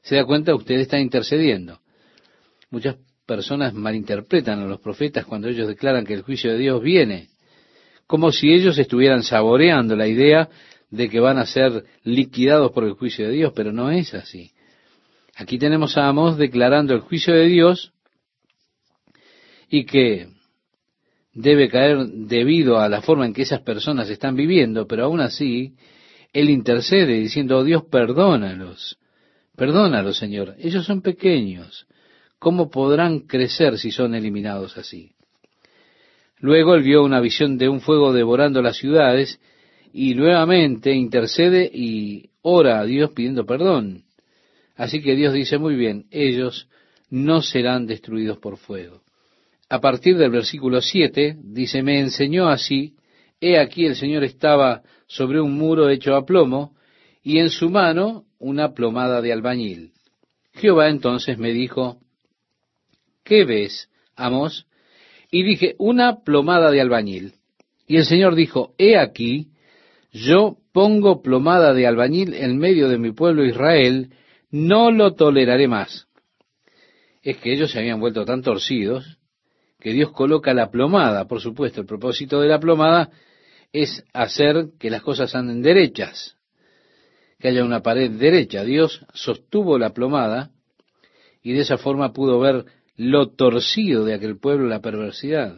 [0.02, 0.54] ¿Se da cuenta?
[0.54, 1.80] Usted está intercediendo.
[2.70, 2.96] Muchas
[3.26, 7.28] personas malinterpretan a los profetas cuando ellos declaran que el juicio de Dios viene,
[8.06, 10.48] como si ellos estuvieran saboreando la idea
[10.92, 14.52] de que van a ser liquidados por el juicio de Dios, pero no es así.
[15.34, 17.92] Aquí tenemos a Amós declarando el juicio de Dios
[19.70, 20.28] y que
[21.32, 25.74] debe caer debido a la forma en que esas personas están viviendo, pero aún así
[26.34, 28.98] él intercede diciendo, oh Dios, perdónalos,
[29.56, 31.86] perdónalos, Señor, ellos son pequeños,
[32.38, 35.12] ¿cómo podrán crecer si son eliminados así?
[36.38, 39.40] Luego él vio una visión de un fuego devorando las ciudades
[39.92, 44.04] y nuevamente intercede y ora a Dios pidiendo perdón.
[44.76, 46.68] Así que Dios dice, muy bien, ellos
[47.10, 49.02] no serán destruidos por fuego
[49.72, 52.92] a partir del versículo 7, dice, me enseñó así,
[53.40, 56.76] he aquí el Señor estaba sobre un muro hecho a plomo,
[57.22, 59.92] y en su mano una plomada de albañil.
[60.52, 61.96] Jehová entonces me dijo,
[63.24, 64.66] ¿qué ves, Amos?
[65.30, 67.32] Y dije, una plomada de albañil.
[67.86, 69.51] Y el Señor dijo, he aquí,
[70.12, 74.10] yo pongo plomada de albañil en medio de mi pueblo Israel,
[74.50, 76.06] no lo toleraré más.
[77.22, 79.18] Es que ellos se habían vuelto tan torcidos
[79.80, 81.26] que Dios coloca la plomada.
[81.26, 83.10] Por supuesto, el propósito de la plomada
[83.72, 86.36] es hacer que las cosas anden derechas,
[87.38, 88.64] que haya una pared derecha.
[88.64, 90.50] Dios sostuvo la plomada
[91.42, 95.56] y de esa forma pudo ver lo torcido de aquel pueblo, la perversidad.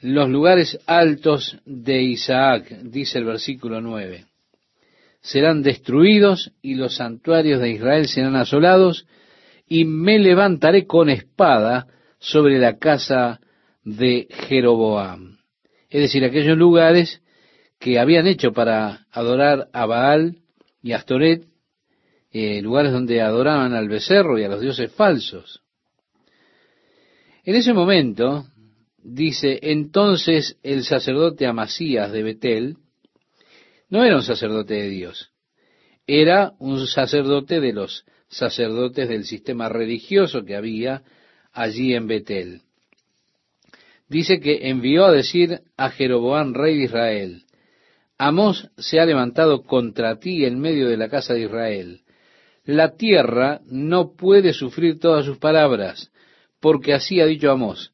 [0.00, 4.24] Los lugares altos de Isaac, dice el versículo 9,
[5.20, 9.06] serán destruidos y los santuarios de Israel serán asolados
[9.68, 11.86] y me levantaré con espada
[12.18, 13.40] sobre la casa
[13.84, 15.38] de Jeroboam.
[15.90, 17.22] Es decir, aquellos lugares
[17.78, 20.36] que habían hecho para adorar a Baal
[20.82, 21.44] y a Astoret,
[22.32, 25.62] eh, lugares donde adoraban al becerro y a los dioses falsos.
[27.44, 28.46] En ese momento,
[29.02, 32.76] dice, entonces el sacerdote Amasías de Betel,
[33.88, 35.30] no era un sacerdote de Dios,
[36.06, 41.02] era un sacerdote de los sacerdotes del sistema religioso que había
[41.52, 42.62] allí en Betel.
[44.08, 47.44] Dice que envió a decir a Jeroboam, rey de Israel,
[48.18, 52.02] Amós se ha levantado contra ti en medio de la casa de Israel.
[52.64, 56.12] La tierra no puede sufrir todas sus palabras,
[56.60, 57.92] porque así ha dicho Amós.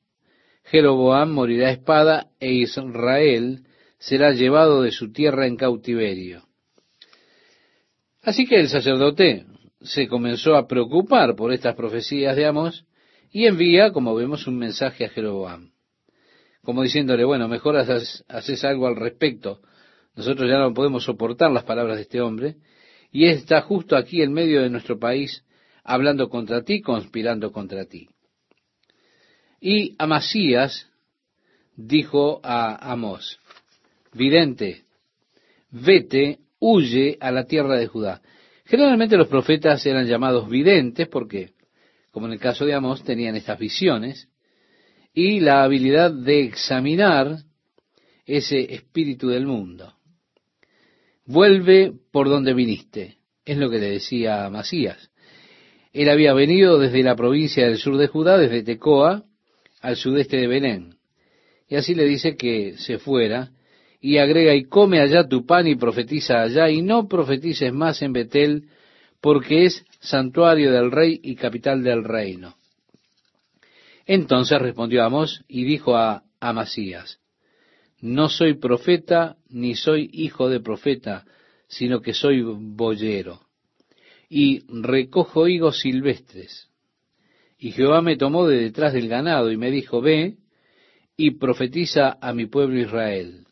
[0.66, 3.62] Jeroboam morirá a espada e Israel
[3.98, 6.42] será llevado de su tierra en cautiverio.
[8.22, 9.46] Así que el sacerdote
[9.80, 12.84] se comenzó a preocupar por estas profecías de Amós
[13.30, 15.70] y envía, como vemos, un mensaje a Jeroboam,
[16.62, 19.60] como diciéndole, bueno, mejor haces algo al respecto,
[20.16, 22.56] nosotros ya no podemos soportar las palabras de este hombre,
[23.12, 25.44] y está justo aquí en medio de nuestro país
[25.84, 28.08] hablando contra ti, conspirando contra ti.
[29.60, 30.88] Y Amasías
[31.76, 33.38] dijo a Amós,
[34.12, 34.84] vidente,
[35.70, 38.22] vete, huye a la tierra de Judá.
[38.64, 41.52] Generalmente los profetas eran llamados videntes porque,
[42.10, 44.28] como en el caso de Amós, tenían estas visiones
[45.12, 47.38] y la habilidad de examinar
[48.26, 49.94] ese espíritu del mundo.
[51.24, 55.10] Vuelve por donde viniste, es lo que le decía a Masías.
[55.92, 59.24] Él había venido desde la provincia del sur de Judá, desde Tecoa,
[59.80, 60.96] al sudeste de Belén.
[61.68, 63.50] Y así le dice que se fuera
[64.00, 68.12] y agrega, y come allá tu pan y profetiza allá, y no profetices más en
[68.12, 68.68] Betel,
[69.20, 72.54] porque es santuario del rey y capital del reino.
[74.06, 77.18] Entonces respondió Amós y dijo a Amasías,
[78.00, 81.24] no soy profeta ni soy hijo de profeta,
[81.66, 83.40] sino que soy boyero,
[84.28, 86.68] y recojo higos silvestres.
[87.66, 90.36] Y Jehová me tomó de detrás del ganado y me dijo, ve
[91.16, 93.48] y profetiza a mi pueblo Israel.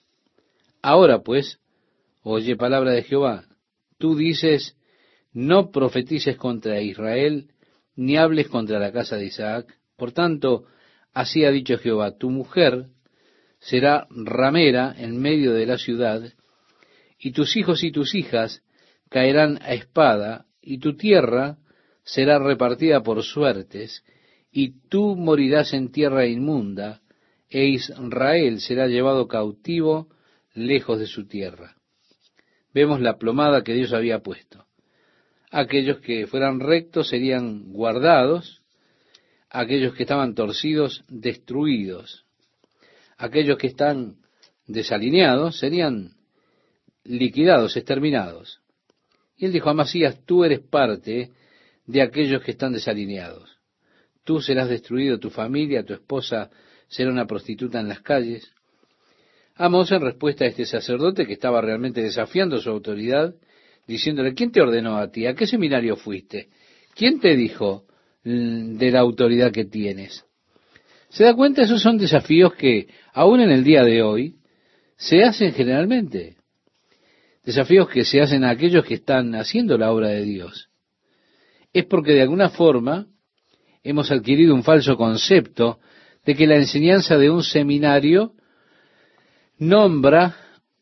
[0.83, 1.59] Ahora pues,
[2.23, 3.45] oye palabra de Jehová,
[3.99, 4.77] tú dices,
[5.33, 7.51] no profetices contra Israel,
[7.97, 9.77] ni hables contra la casa de Isaac.
[9.97, 10.67] Por tanto,
[11.13, 12.91] así ha dicho Jehová, tu mujer
[13.59, 16.23] será ramera en medio de la ciudad,
[17.19, 18.63] y tus hijos y tus hijas
[19.09, 21.59] caerán a espada, y tu tierra
[22.05, 24.05] será repartida por suertes,
[24.53, 27.01] y tú morirás en tierra inmunda,
[27.49, 30.09] e Israel será llevado cautivo
[30.55, 31.77] lejos de su tierra.
[32.73, 34.67] Vemos la plomada que Dios había puesto.
[35.51, 38.63] Aquellos que fueran rectos serían guardados,
[39.51, 42.25] aquellos que estaban torcidos destruidos
[43.19, 44.17] aquellos que están
[44.67, 46.13] desalineados serían
[47.05, 48.61] liquidados, exterminados.
[49.37, 51.33] Y él dijo a Masías, tú eres parte
[51.87, 53.59] de aquellos que están desalineados.
[54.25, 56.51] Tú serás destruido, tu familia, tu esposa
[56.89, 58.53] será una prostituta en las calles.
[59.57, 63.35] Amos, en respuesta a este sacerdote que estaba realmente desafiando su autoridad,
[63.87, 65.27] diciéndole, ¿quién te ordenó a ti?
[65.27, 66.49] ¿A qué seminario fuiste?
[66.95, 67.85] ¿Quién te dijo
[68.25, 70.25] mm, de la autoridad que tienes?
[71.11, 71.63] ¿Se da cuenta?
[71.63, 74.37] Esos son desafíos que, aún en el día de hoy,
[74.97, 76.37] se hacen generalmente.
[77.45, 80.71] Desafíos que se hacen a aquellos que están haciendo la obra de Dios.
[81.75, 83.07] Es porque de alguna forma
[83.83, 85.79] hemos adquirido un falso concepto
[86.25, 88.33] de que la enseñanza de un seminario
[89.59, 90.37] nombra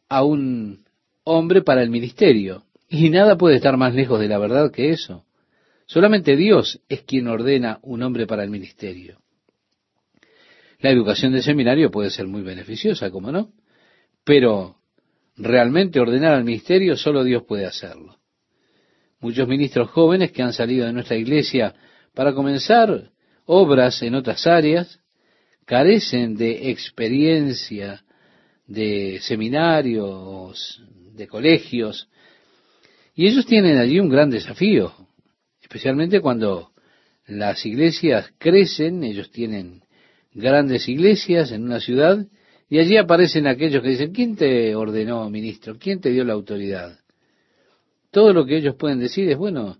[0.08, 0.84] a un
[1.24, 2.64] hombre para el ministerio.
[2.88, 5.24] Y nada puede estar más lejos de la verdad que eso.
[5.86, 9.18] Solamente Dios es quien ordena un hombre para el ministerio.
[10.80, 13.52] La educación de seminario puede ser muy beneficiosa, como no,
[14.24, 14.76] pero
[15.36, 18.18] realmente ordenar al ministerio solo Dios puede hacerlo.
[19.22, 21.74] Muchos ministros jóvenes que han salido de nuestra iglesia
[22.12, 23.12] para comenzar
[23.46, 24.98] obras en otras áreas
[25.64, 28.02] carecen de experiencia
[28.66, 30.82] de seminarios,
[31.14, 32.08] de colegios,
[33.14, 34.92] y ellos tienen allí un gran desafío,
[35.60, 36.72] especialmente cuando
[37.28, 39.84] las iglesias crecen, ellos tienen
[40.34, 42.26] grandes iglesias en una ciudad
[42.68, 45.78] y allí aparecen aquellos que dicen, ¿quién te ordenó, ministro?
[45.78, 47.01] ¿Quién te dio la autoridad?
[48.12, 49.78] Todo lo que ellos pueden decir es, bueno,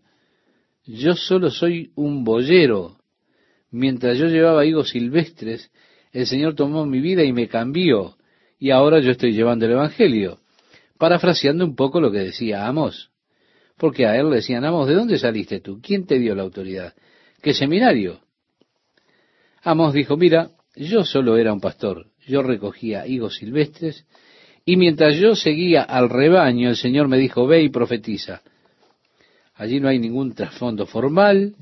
[0.85, 2.97] yo solo soy un boyero.
[3.71, 5.71] Mientras yo llevaba higos silvestres,
[6.12, 8.16] el Señor tomó mi vida y me cambió,
[8.59, 10.40] y ahora yo estoy llevando el Evangelio,
[10.99, 13.11] parafraseando un poco lo que decía Amos.
[13.77, 15.81] Porque a él le decían, Amos, ¿de dónde saliste tú?
[15.83, 16.95] ¿Quién te dio la autoridad?
[17.42, 18.21] ¿Qué seminario?
[19.62, 24.07] Amos dijo, mira, yo solo era un pastor, yo recogía higos silvestres,
[24.64, 28.42] y mientras yo seguía al rebaño, el Señor me dijo, ve y profetiza.
[29.55, 31.55] Allí no hay ningún trasfondo formal,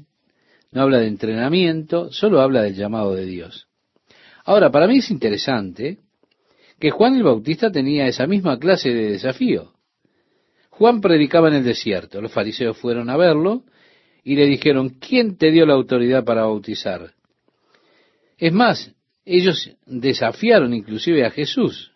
[0.73, 3.67] no habla de entrenamiento, solo habla del llamado de Dios.
[4.45, 5.99] Ahora, para mí es interesante
[6.79, 9.73] que Juan el Bautista tenía esa misma clase de desafío.
[10.71, 13.65] Juan predicaba en el desierto, los fariseos fueron a verlo
[14.25, 17.13] y le dijeron, ¿quién te dio la autoridad para bautizar?
[18.39, 18.95] Es más,
[19.27, 21.90] ellos desafiaron inclusive a Jesús.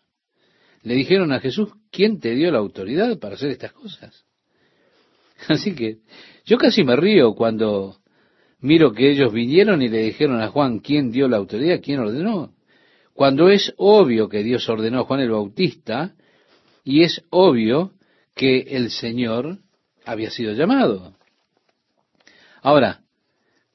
[0.84, 4.26] Le dijeron a Jesús, ¿quién te dio la autoridad para hacer estas cosas?
[5.48, 5.98] Así que
[6.44, 7.96] yo casi me río cuando
[8.60, 11.80] miro que ellos vinieron y le dijeron a Juan, ¿quién dio la autoridad?
[11.82, 12.52] ¿Quién ordenó?
[13.14, 16.14] Cuando es obvio que Dios ordenó a Juan el Bautista
[16.84, 17.92] y es obvio
[18.34, 19.60] que el Señor
[20.04, 21.16] había sido llamado.
[22.60, 23.00] Ahora,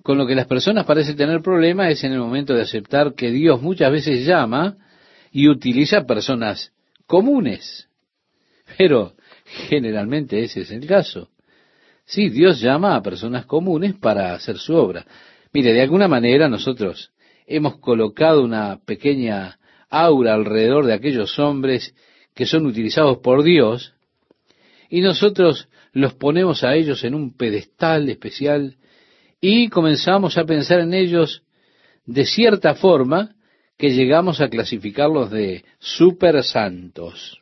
[0.03, 3.31] con lo que las personas parecen tener problema es en el momento de aceptar que
[3.31, 4.77] Dios muchas veces llama
[5.31, 6.71] y utiliza personas
[7.09, 7.89] comunes.
[8.77, 9.13] Pero
[9.67, 11.29] generalmente ese es el caso.
[12.05, 15.05] Sí, Dios llama a personas comunes para hacer su obra.
[15.51, 17.11] Mire, de alguna manera nosotros
[17.47, 21.95] hemos colocado una pequeña aura alrededor de aquellos hombres
[22.35, 23.95] que son utilizados por Dios
[24.87, 28.77] y nosotros los ponemos a ellos en un pedestal especial
[29.41, 31.41] y comenzamos a pensar en ellos
[32.05, 33.35] de cierta forma
[33.79, 37.41] que llegamos a clasificarlos de super santos.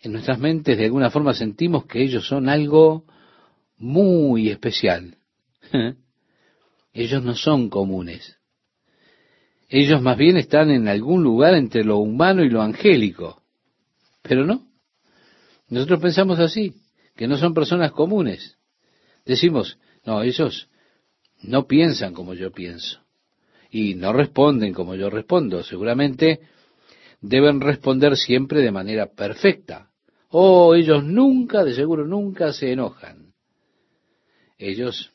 [0.00, 3.04] En nuestras mentes de alguna forma sentimos que ellos son algo
[3.76, 5.18] muy especial.
[6.94, 8.38] Ellos no son comunes.
[9.68, 13.42] Ellos más bien están en algún lugar entre lo humano y lo angélico.
[14.22, 14.66] Pero no.
[15.68, 16.72] Nosotros pensamos así,
[17.14, 18.56] que no son personas comunes.
[19.26, 20.70] Decimos, no, ellos
[21.42, 23.05] no piensan como yo pienso.
[23.70, 25.62] Y no responden como yo respondo.
[25.62, 26.40] Seguramente
[27.20, 29.90] deben responder siempre de manera perfecta.
[30.30, 33.26] Oh, ellos nunca, de seguro nunca se enojan
[34.58, 35.12] ellos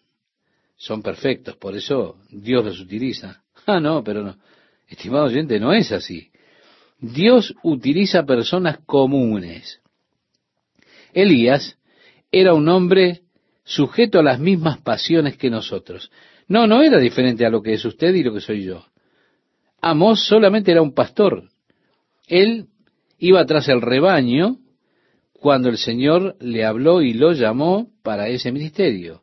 [0.78, 3.44] son perfectos, por eso Dios los utiliza.
[3.68, 4.38] Ah, no, pero no.
[4.88, 6.32] Estimado oyente, no es así.
[6.98, 9.80] Dios utiliza personas comunes.
[11.14, 11.78] Elías
[12.32, 13.22] era un hombre
[13.64, 16.12] sujeto a las mismas pasiones que nosotros.
[16.52, 18.84] No, no era diferente a lo que es usted y lo que soy yo.
[19.82, 21.50] Amós solamente era un pastor.
[22.28, 22.66] Él
[23.20, 24.58] iba tras el rebaño
[25.32, 29.22] cuando el Señor le habló y lo llamó para ese ministerio.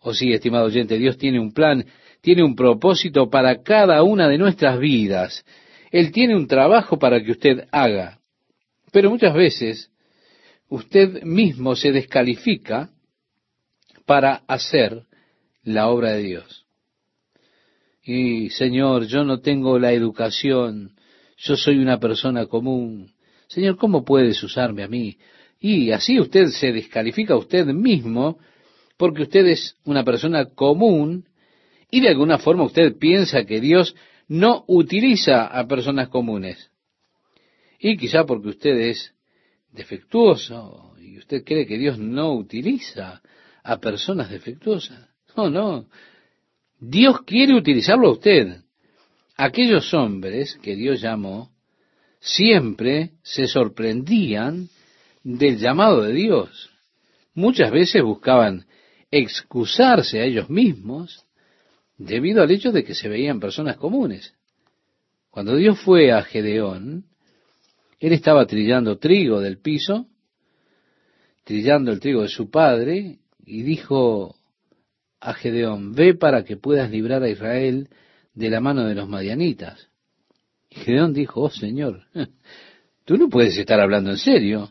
[0.00, 1.84] Oh sí, estimado oyente, Dios tiene un plan,
[2.22, 5.44] tiene un propósito para cada una de nuestras vidas.
[5.90, 8.18] Él tiene un trabajo para que usted haga.
[8.92, 9.90] Pero muchas veces
[10.70, 12.88] usted mismo se descalifica
[14.06, 15.04] para hacer
[15.66, 16.64] la obra de Dios.
[18.02, 20.92] Y Señor, yo no tengo la educación,
[21.36, 23.12] yo soy una persona común.
[23.48, 25.18] Señor, ¿cómo puedes usarme a mí?
[25.58, 28.38] Y así usted se descalifica a usted mismo
[28.96, 31.28] porque usted es una persona común
[31.90, 33.96] y de alguna forma usted piensa que Dios
[34.28, 36.70] no utiliza a personas comunes.
[37.80, 39.14] Y quizá porque usted es
[39.72, 43.20] defectuoso y usted cree que Dios no utiliza
[43.64, 45.05] a personas defectuosas.
[45.36, 45.86] No, no.
[46.80, 48.60] Dios quiere utilizarlo a usted.
[49.36, 51.50] Aquellos hombres que Dios llamó
[52.20, 54.68] siempre se sorprendían
[55.22, 56.70] del llamado de Dios.
[57.34, 58.66] Muchas veces buscaban
[59.10, 61.26] excusarse a ellos mismos
[61.98, 64.34] debido al hecho de que se veían personas comunes.
[65.30, 67.04] Cuando Dios fue a Gedeón,
[68.00, 70.06] él estaba trillando trigo del piso,
[71.44, 74.34] trillando el trigo de su padre, y dijo
[75.26, 77.88] a Gedeón, ve para que puedas librar a Israel
[78.34, 79.88] de la mano de los madianitas.
[80.70, 82.04] Y Gedeón dijo, oh Señor,
[83.04, 84.70] tú no puedes estar hablando en serio.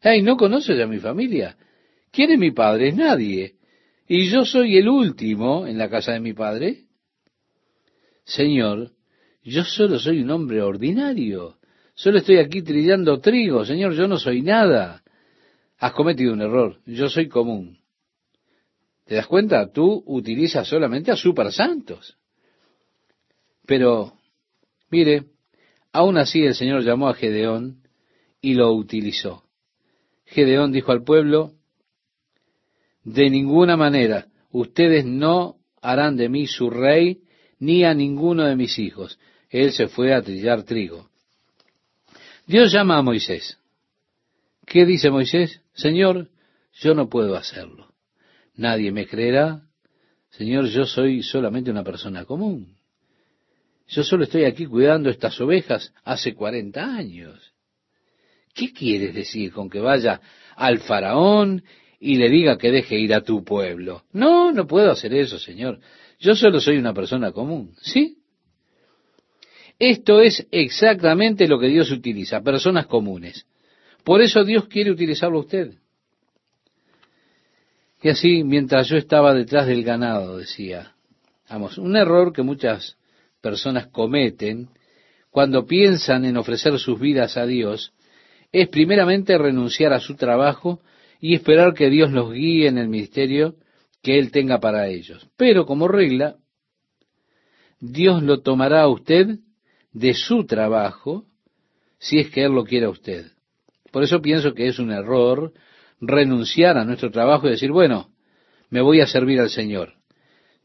[0.00, 1.56] Ay, ¿no conoces a mi familia?
[2.10, 2.88] ¿Quién es mi padre?
[2.88, 3.56] Es nadie
[4.12, 6.86] y yo soy el último en la casa de mi padre.
[8.24, 8.90] Señor,
[9.44, 11.58] yo solo soy un hombre ordinario.
[11.94, 13.64] Solo estoy aquí trillando trigo.
[13.64, 15.04] Señor, yo no soy nada.
[15.78, 16.80] Has cometido un error.
[16.86, 17.79] Yo soy común.
[19.10, 19.72] ¿Te das cuenta?
[19.72, 22.16] Tú utilizas solamente a super santos.
[23.66, 24.12] Pero,
[24.88, 25.24] mire,
[25.90, 27.82] aún así el Señor llamó a Gedeón
[28.40, 29.42] y lo utilizó.
[30.26, 31.54] Gedeón dijo al pueblo,
[33.02, 37.22] de ninguna manera ustedes no harán de mí su rey,
[37.58, 39.18] ni a ninguno de mis hijos.
[39.48, 41.10] Él se fue a trillar trigo.
[42.46, 43.58] Dios llama a Moisés.
[44.66, 45.62] ¿Qué dice Moisés?
[45.74, 46.28] Señor,
[46.74, 47.89] yo no puedo hacerlo.
[48.56, 49.62] Nadie me creerá.
[50.30, 52.76] Señor, yo soy solamente una persona común.
[53.88, 57.52] Yo solo estoy aquí cuidando estas ovejas hace cuarenta años.
[58.54, 60.20] ¿Qué quieres decir con que vaya
[60.54, 61.64] al faraón
[61.98, 64.04] y le diga que deje ir a tu pueblo?
[64.12, 65.80] No, no puedo hacer eso, Señor.
[66.18, 67.74] Yo solo soy una persona común.
[67.80, 68.18] ¿Sí?
[69.78, 73.46] Esto es exactamente lo que Dios utiliza, personas comunes.
[74.04, 75.79] Por eso Dios quiere utilizarlo a usted.
[78.02, 80.94] Y así, mientras yo estaba detrás del ganado, decía,
[81.48, 82.96] vamos, un error que muchas
[83.40, 84.68] personas cometen
[85.30, 87.92] cuando piensan en ofrecer sus vidas a Dios
[88.52, 90.80] es primeramente renunciar a su trabajo
[91.20, 93.54] y esperar que Dios los guíe en el ministerio
[94.02, 95.28] que Él tenga para ellos.
[95.36, 96.36] Pero como regla,
[97.78, 99.38] Dios lo tomará a usted
[99.92, 101.26] de su trabajo
[101.98, 103.26] si es que Él lo quiere a usted.
[103.92, 105.52] Por eso pienso que es un error
[106.00, 108.10] renunciar a nuestro trabajo y decir, bueno,
[108.70, 109.94] me voy a servir al Señor.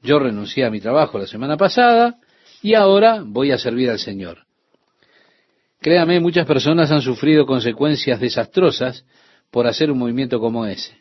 [0.02, 2.20] Yo renuncié a mi trabajo la semana pasada
[2.62, 4.46] y ahora voy a servir al Señor.
[5.82, 9.06] Créame, muchas personas han sufrido consecuencias desastrosas
[9.52, 10.98] por hacer un movimiento como ese.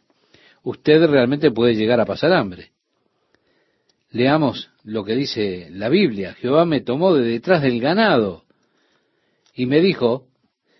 [0.62, 2.72] Usted realmente puede llegar a pasar hambre.
[4.10, 6.34] Leamos lo que dice la Biblia.
[6.34, 8.44] Jehová me tomó de detrás del ganado
[9.54, 10.28] y me dijo,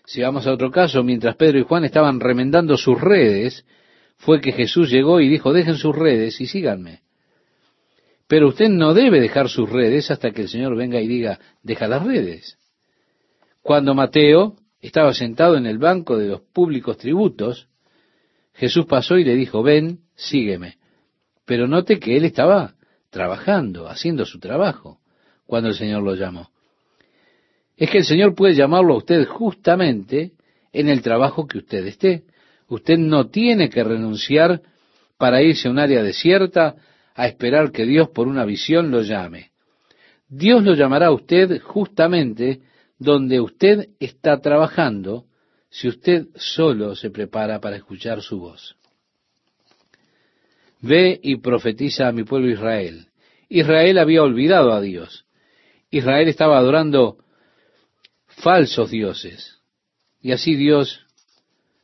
[0.05, 3.65] si vamos a otro caso, mientras Pedro y Juan estaban remendando sus redes,
[4.17, 7.01] fue que Jesús llegó y dijo, dejen sus redes y síganme.
[8.27, 11.87] Pero usted no debe dejar sus redes hasta que el Señor venga y diga, deja
[11.87, 12.57] las redes.
[13.61, 17.67] Cuando Mateo estaba sentado en el banco de los públicos tributos,
[18.53, 20.77] Jesús pasó y le dijo, ven, sígueme.
[21.45, 22.75] Pero note que él estaba
[23.09, 24.99] trabajando, haciendo su trabajo,
[25.45, 26.49] cuando el Señor lo llamó.
[27.77, 30.31] Es que el Señor puede llamarlo a usted justamente
[30.71, 32.23] en el trabajo que usted esté.
[32.67, 34.61] Usted no tiene que renunciar
[35.17, 36.75] para irse a un área desierta
[37.13, 39.51] a esperar que Dios por una visión lo llame.
[40.27, 42.61] Dios lo llamará a usted justamente
[42.97, 45.25] donde usted está trabajando
[45.69, 48.75] si usted solo se prepara para escuchar su voz.
[50.81, 53.07] Ve y profetiza a mi pueblo Israel.
[53.49, 55.25] Israel había olvidado a Dios.
[55.89, 57.17] Israel estaba adorando
[58.37, 59.59] falsos dioses.
[60.21, 61.05] Y así Dios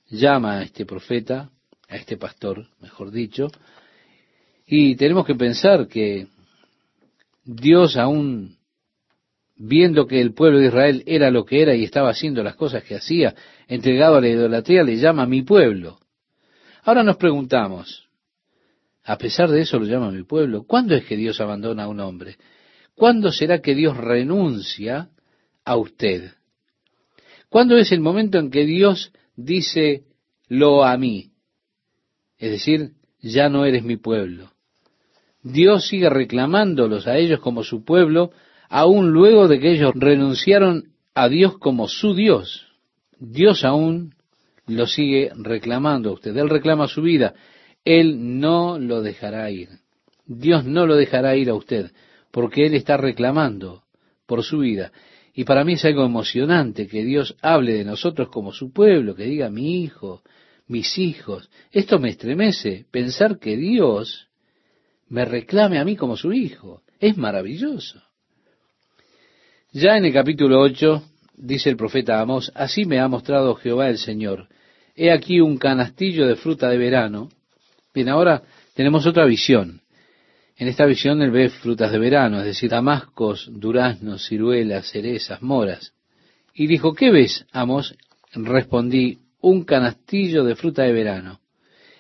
[0.10, 1.50] llama a este profeta,
[1.88, 3.48] a este pastor, mejor dicho,
[4.66, 6.28] y tenemos que pensar que
[7.44, 8.58] Dios aún
[9.56, 12.84] viendo que el pueblo de Israel era lo que era y estaba haciendo las cosas
[12.84, 13.36] que hacía,
[13.68, 16.00] entregado a la idolatría, le llama mi pueblo.
[16.84, 18.08] Ahora nos preguntamos,
[19.04, 22.00] a pesar de eso lo llama mi pueblo, ¿cuándo es que Dios abandona a un
[22.00, 22.38] hombre?
[22.96, 25.10] ¿Cuándo será que Dios renuncia
[25.64, 26.32] a usted?
[27.52, 30.06] ¿Cuándo es el momento en que Dios dice
[30.48, 31.32] lo a mí?
[32.38, 34.54] Es decir, ya no eres mi pueblo.
[35.44, 38.32] Dios sigue reclamándolos a ellos como su pueblo,
[38.70, 42.68] aún luego de que ellos renunciaron a Dios como su Dios.
[43.20, 44.16] Dios aún
[44.66, 46.38] lo sigue reclamando a usted.
[46.38, 47.34] Él reclama su vida.
[47.84, 49.68] Él no lo dejará ir.
[50.26, 51.92] Dios no lo dejará ir a usted,
[52.32, 53.84] porque Él está reclamando
[54.26, 54.94] por su vida.
[55.34, 59.24] Y para mí es algo emocionante que Dios hable de nosotros como su pueblo, que
[59.24, 60.22] diga mi hijo,
[60.68, 61.50] mis hijos.
[61.72, 64.28] Esto me estremece, pensar que Dios
[65.08, 66.82] me reclame a mí como su hijo.
[67.00, 68.02] Es maravilloso.
[69.72, 71.04] Ya en el capítulo 8
[71.36, 74.48] dice el profeta Amos, así me ha mostrado Jehová el Señor.
[74.96, 77.30] He aquí un canastillo de fruta de verano.
[77.94, 79.81] Bien, ahora tenemos otra visión.
[80.58, 85.94] En esta visión él ve frutas de verano, es decir, damascos, duraznos, ciruelas, cerezas, moras.
[86.54, 87.96] Y dijo, ¿qué ves, Amos?
[88.34, 91.40] Respondí, un canastillo de fruta de verano.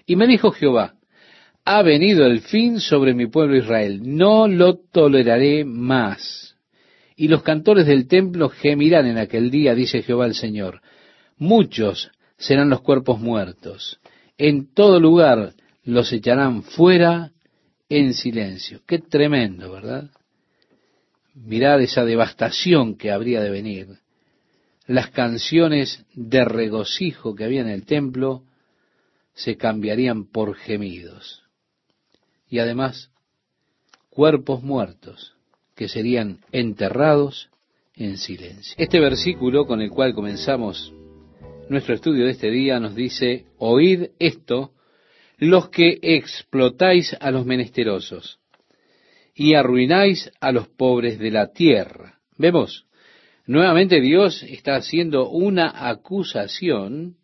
[0.05, 0.95] Y me dijo Jehová,
[1.65, 6.55] ha venido el fin sobre mi pueblo Israel, no lo toleraré más.
[7.15, 10.81] Y los cantores del templo gemirán en aquel día, dice Jehová el Señor.
[11.37, 13.99] Muchos serán los cuerpos muertos.
[14.37, 17.31] En todo lugar los echarán fuera
[17.91, 18.79] en silencio.
[18.87, 20.09] Qué tremendo, ¿verdad?
[21.35, 23.87] Mirar esa devastación que habría de venir.
[24.87, 28.43] Las canciones de regocijo que había en el templo
[29.33, 31.43] se cambiarían por gemidos
[32.49, 33.11] y además
[34.09, 35.35] cuerpos muertos
[35.75, 37.49] que serían enterrados
[37.95, 38.73] en silencio.
[38.77, 40.93] Este versículo con el cual comenzamos
[41.67, 44.71] nuestro estudio de este día nos dice, oíd esto
[45.41, 48.37] los que explotáis a los menesterosos.
[49.33, 52.19] y arruináis a los pobres de la tierra.
[52.37, 52.85] Vemos,
[53.47, 57.15] nuevamente Dios está haciendo una acusación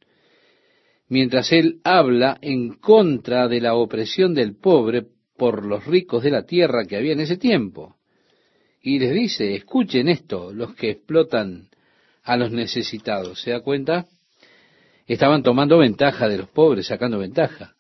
[1.09, 5.05] mientras Él habla en contra de la opresión del pobre
[5.37, 7.97] por los ricos de la tierra que había en ese tiempo.
[8.81, 11.67] Y les dice, escuchen esto, los que explotan
[12.23, 13.41] a los necesitados.
[13.41, 14.07] ¿Se da cuenta?
[15.05, 17.76] Estaban tomando ventaja de los pobres, sacando ventaja.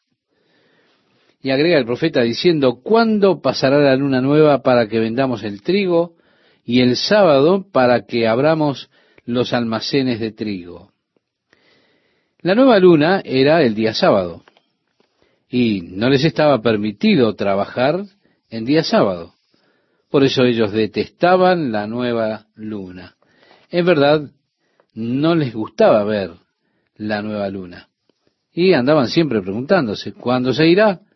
[1.47, 6.17] Y agrega el profeta diciendo, ¿cuándo pasará la luna nueva para que vendamos el trigo
[6.65, 8.89] y el sábado para que abramos
[9.23, 10.91] los almacenes de trigo?
[12.41, 14.43] La nueva luna era el día sábado
[15.49, 18.03] y no les estaba permitido trabajar
[18.49, 19.33] en día sábado.
[20.11, 23.15] Por eso ellos detestaban la nueva luna.
[23.69, 24.31] En verdad,
[24.93, 26.31] no les gustaba ver
[26.97, 27.87] la nueva luna.
[28.51, 31.06] Y andaban siempre preguntándose, ¿cuándo se irá?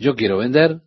[0.00, 0.80] Yo quiero vender,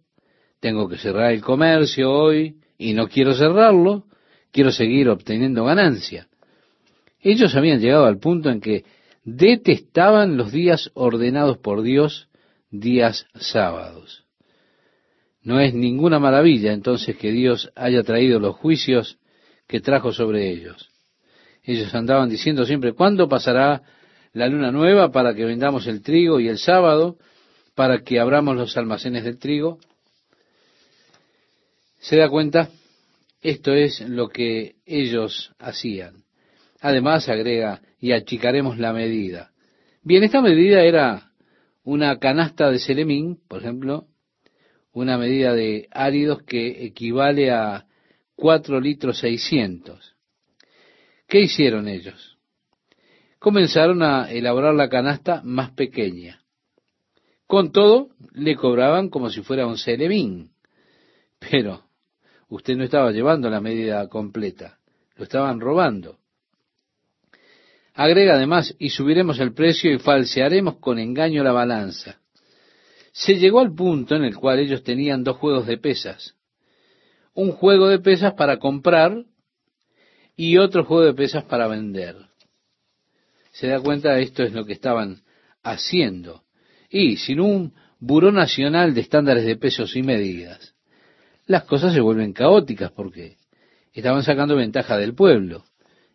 [0.60, 4.06] tengo que cerrar el comercio hoy y no quiero cerrarlo,
[4.52, 6.28] quiero seguir obteniendo ganancia.
[7.22, 8.86] Ellos habían llegado al punto en que
[9.24, 12.28] detestaban los días ordenados por Dios,
[12.72, 14.26] días sábados.
[15.44, 19.20] No es ninguna maravilla entonces que Dios haya traído los juicios
[19.68, 20.90] que trajo sobre ellos.
[21.62, 23.84] Ellos andaban diciendo siempre, ¿cuándo pasará
[24.34, 27.20] la luna nueva para que vendamos el trigo y el sábado
[27.76, 29.80] para que abramos los almacenes del trigo?
[32.00, 32.70] ¿Se da cuenta?
[33.42, 36.24] Esto es lo que ellos hacían.
[36.82, 39.52] Además, agrega, y achicaremos la medida.
[40.02, 41.32] Bien, esta medida era
[41.84, 44.08] una canasta de selemín, por ejemplo,
[44.92, 47.86] una medida de áridos que equivale a
[48.36, 50.16] cuatro litros seiscientos.
[51.28, 52.38] ¿Qué hicieron ellos?
[53.40, 56.43] Comenzaron a elaborar la canasta más pequeña.
[57.54, 60.50] Con todo, le cobraban como si fuera un selemín.
[61.38, 61.84] Pero
[62.50, 64.80] usted no estaba llevando la medida completa,
[65.18, 66.18] lo estaban robando.
[67.94, 72.18] Agrega además, y subiremos el precio y falsearemos con engaño la balanza
[73.14, 76.36] se llegó al punto en el cual ellos tenían dos juegos de pesas.
[77.36, 79.26] Un juego de pesas para comprar
[80.36, 82.16] y otro juego de pesas para vender.
[83.52, 85.22] Se da cuenta, esto es lo que estaban
[85.62, 86.43] haciendo.
[86.94, 90.76] Y sin un Buró Nacional de Estándares de Pesos y Medidas,
[91.48, 93.38] las cosas se vuelven caóticas porque
[93.94, 95.64] estaban sacando ventaja del pueblo,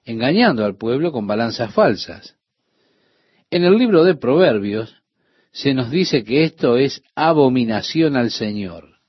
[0.04, 2.36] engañando al pueblo con balanzas falsas.
[3.50, 5.02] En el libro de Proverbios
[5.50, 9.00] se nos dice que esto es abominación al Señor.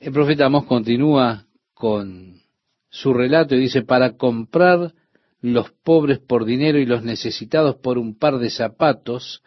[0.00, 2.40] El profeta Amós continúa con
[2.90, 4.94] su relato y dice, para comprar
[5.40, 9.44] los pobres por dinero y los necesitados por un par de zapatos,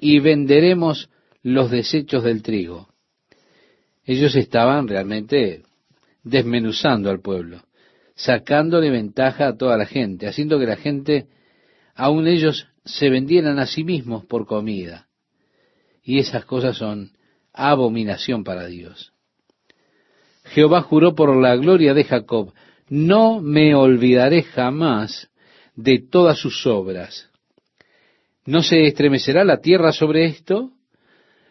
[0.00, 1.10] y venderemos
[1.42, 2.88] los desechos del trigo.
[4.04, 5.62] Ellos estaban realmente
[6.24, 7.62] desmenuzando al pueblo,
[8.14, 11.26] sacándole ventaja a toda la gente, haciendo que la gente,
[11.94, 15.06] aun ellos se vendieran a sí mismos por comida.
[16.02, 17.12] Y esas cosas son
[17.52, 19.12] abominación para Dios.
[20.44, 22.52] Jehová juró por la gloria de Jacob,
[22.88, 25.30] no me olvidaré jamás
[25.76, 27.29] de todas sus obras.
[28.46, 30.72] ¿No se estremecerá la tierra sobre esto?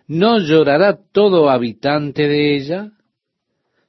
[0.08, 2.92] ¿No llorará todo habitante de ella?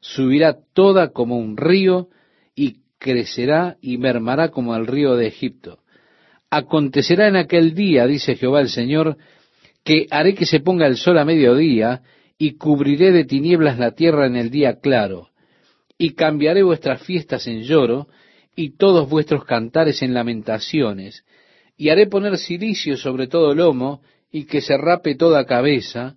[0.01, 2.09] Subirá toda como un río
[2.55, 5.79] y crecerá y mermará como el río de Egipto.
[6.51, 9.17] Acontecerá en aquel día, dice Jehová el Señor,
[9.83, 12.03] que haré que se ponga el sol a mediodía
[12.37, 15.29] y cubriré de tinieblas la tierra en el día claro,
[15.97, 18.09] y cambiaré vuestras fiestas en lloro
[18.57, 21.25] y todos vuestros cantares en lamentaciones,
[21.81, 26.14] y haré poner silicio sobre todo lomo y que se rape toda cabeza,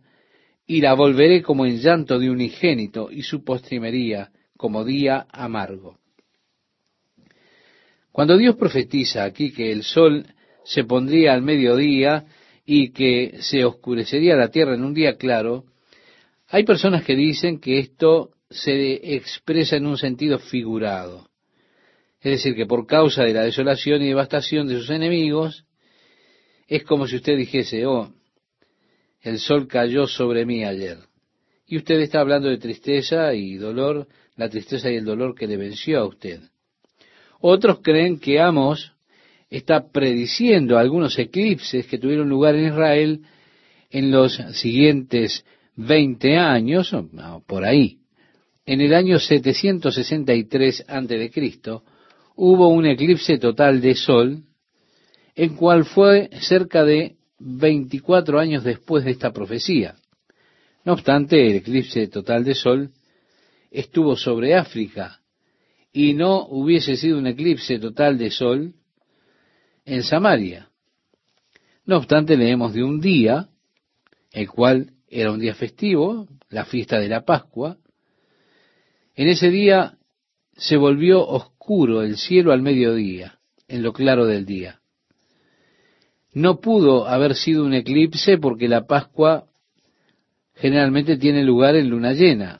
[0.67, 5.99] y la volveré como en llanto de unigénito y su postrimería como día amargo.
[8.11, 10.25] Cuando Dios profetiza aquí que el sol
[10.65, 12.25] se pondría al mediodía
[12.65, 15.63] y que se oscurecería la tierra en un día claro,
[16.49, 21.29] hay personas que dicen que esto se expresa en un sentido figurado.
[22.23, 25.65] Es decir, que por causa de la desolación y devastación de sus enemigos,
[26.67, 28.13] es como si usted dijese, oh,
[29.21, 30.99] el sol cayó sobre mí ayer.
[31.67, 34.07] Y usted está hablando de tristeza y dolor,
[34.37, 36.39] la tristeza y el dolor que le venció a usted.
[37.41, 38.93] Otros creen que Amos
[39.49, 43.21] está prediciendo algunos eclipses que tuvieron lugar en Israel
[43.91, 45.45] en los siguientes
[45.75, 46.95] 20 años,
[47.45, 47.97] por ahí.
[48.65, 51.31] En el año 763 a.C.
[52.35, 54.43] hubo un eclipse total de sol,
[55.35, 59.95] el cual fue cerca de 24 años después de esta profecía.
[60.85, 62.91] No obstante, el eclipse total de sol
[63.71, 65.21] estuvo sobre África
[65.91, 68.73] y no hubiese sido un eclipse total de sol
[69.85, 70.69] en Samaria.
[71.85, 73.49] No obstante, leemos de un día,
[74.31, 77.77] el cual era un día festivo, la fiesta de la Pascua.
[79.15, 79.97] En ese día
[80.55, 81.52] se volvió oscuro
[82.01, 84.79] el cielo al mediodía, en lo claro del día.
[86.33, 89.45] No pudo haber sido un eclipse porque la Pascua
[90.55, 92.59] generalmente tiene lugar en luna llena.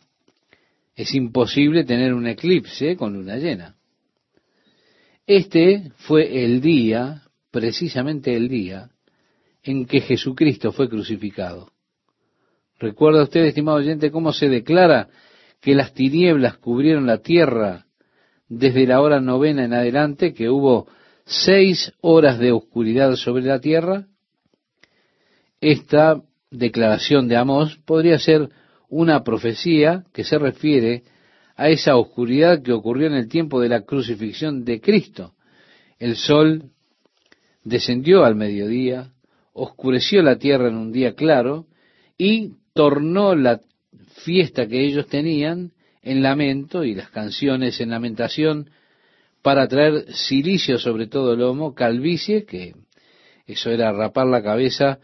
[0.95, 3.75] Es imposible tener un eclipse con luna llena.
[5.25, 8.89] Este fue el día, precisamente el día,
[9.63, 11.71] en que Jesucristo fue crucificado.
[12.79, 15.09] ¿Recuerda usted, estimado oyente, cómo se declara
[15.61, 17.85] que las tinieblas cubrieron la tierra
[18.47, 20.87] desde la hora novena en adelante, que hubo
[21.25, 24.07] seis horas de oscuridad sobre la tierra?
[25.61, 26.21] Esta
[26.51, 28.49] declaración de Amós podría ser
[28.89, 31.03] una profecía que se refiere
[31.55, 35.33] a esa oscuridad que ocurrió en el tiempo de la crucifixión de Cristo.
[35.99, 36.71] El sol
[37.63, 39.13] descendió al mediodía,
[39.53, 41.65] oscureció la tierra en un día claro
[42.17, 43.61] y tornó la
[44.23, 45.71] fiesta que ellos tenían
[46.03, 48.69] en lamento y las canciones en lamentación
[49.41, 52.73] para traer silicio sobre todo el lomo, calvicie, que
[53.45, 54.99] eso era rapar la cabeza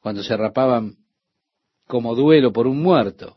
[0.00, 0.96] cuando se rapaban
[1.86, 3.36] como duelo por un muerto.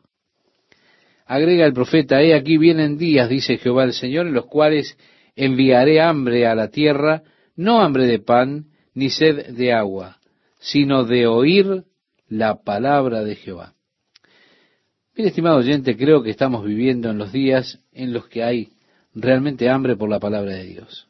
[1.26, 4.98] Agrega el profeta, he aquí vienen días, dice Jehová el Señor, en los cuales
[5.36, 7.24] enviaré hambre a la tierra,
[7.56, 10.18] no hambre de pan, ni sed de agua,
[10.60, 11.86] sino de oír
[12.28, 13.76] la palabra de Jehová.
[15.22, 18.70] Bien, estimado oyente, creo que estamos viviendo en los días en los que hay
[19.14, 21.10] realmente hambre por la palabra de Dios.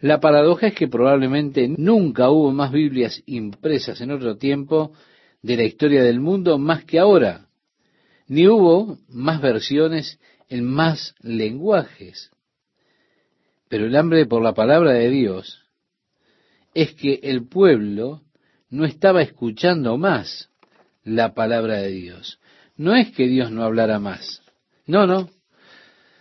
[0.00, 4.94] La paradoja es que probablemente nunca hubo más Biblias impresas en otro tiempo
[5.42, 7.48] de la historia del mundo más que ahora,
[8.26, 10.18] ni hubo más versiones
[10.48, 12.30] en más lenguajes.
[13.68, 15.62] Pero el hambre por la palabra de Dios
[16.72, 18.22] es que el pueblo
[18.70, 20.48] no estaba escuchando más
[21.04, 22.40] la palabra de Dios.
[22.76, 24.42] No es que Dios no hablara más.
[24.86, 25.30] No, no.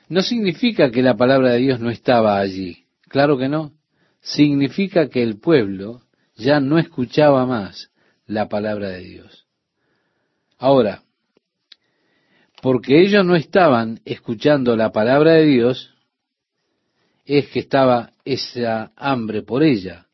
[0.07, 2.85] No significa que la palabra de Dios no estaba allí.
[3.09, 3.73] Claro que no.
[4.21, 6.01] Significa que el pueblo
[6.35, 7.91] ya no escuchaba más
[8.25, 9.45] la palabra de Dios.
[10.57, 11.03] Ahora,
[12.61, 15.93] porque ellos no estaban escuchando la palabra de Dios,
[17.25, 20.07] es que estaba esa hambre por ella.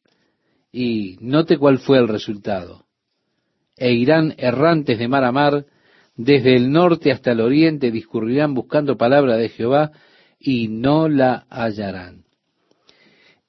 [0.72, 2.86] Y note cuál fue el resultado.
[3.78, 5.66] E irán errantes de mar a mar,
[6.24, 9.92] desde el norte hasta el oriente discurrirán buscando palabra de Jehová
[10.40, 12.26] y no la hallarán.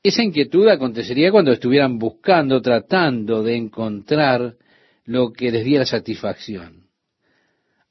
[0.03, 4.57] Esa inquietud acontecería cuando estuvieran buscando, tratando de encontrar
[5.05, 6.89] lo que les diera satisfacción.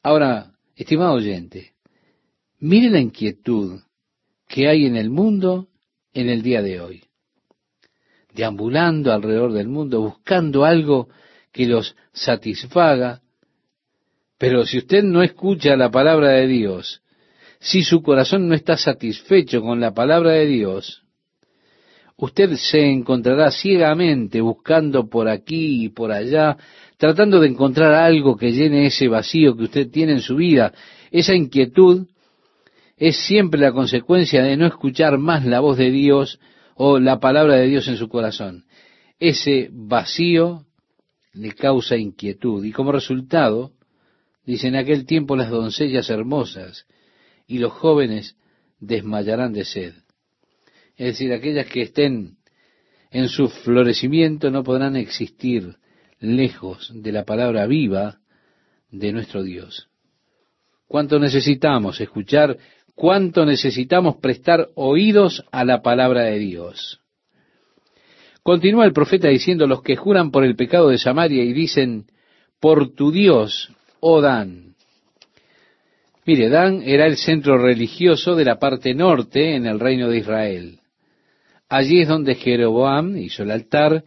[0.03, 1.73] Ahora, estimado oyente,
[2.59, 3.81] mire la inquietud
[4.47, 5.67] que hay en el mundo
[6.13, 7.03] en el día de hoy.
[8.33, 11.07] Deambulando alrededor del mundo, buscando algo
[11.51, 13.21] que los satisfaga.
[14.41, 17.03] Pero si usted no escucha la palabra de Dios,
[17.59, 21.03] si su corazón no está satisfecho con la palabra de Dios,
[22.17, 26.57] usted se encontrará ciegamente buscando por aquí y por allá,
[26.97, 30.73] tratando de encontrar algo que llene ese vacío que usted tiene en su vida.
[31.11, 32.07] Esa inquietud
[32.97, 36.39] es siempre la consecuencia de no escuchar más la voz de Dios
[36.73, 38.65] o la palabra de Dios en su corazón.
[39.19, 40.65] Ese vacío
[41.31, 43.73] le causa inquietud y como resultado,
[44.45, 46.85] dice en aquel tiempo las doncellas hermosas
[47.47, 48.35] y los jóvenes
[48.79, 49.93] desmayarán de sed.
[50.97, 52.37] Es decir, aquellas que estén
[53.11, 55.75] en su florecimiento no podrán existir
[56.19, 58.19] lejos de la palabra viva
[58.89, 59.89] de nuestro Dios.
[60.87, 62.57] ¿Cuánto necesitamos escuchar?
[62.95, 67.01] ¿Cuánto necesitamos prestar oídos a la palabra de Dios?
[68.43, 72.07] Continúa el profeta diciendo, los que juran por el pecado de Samaria y dicen,
[72.59, 73.71] por tu Dios,
[74.01, 74.75] oh Dan.
[76.25, 80.79] Mire, Dan era el centro religioso de la parte norte en el reino de Israel.
[81.69, 84.03] Allí es donde Jeroboam hizo el altar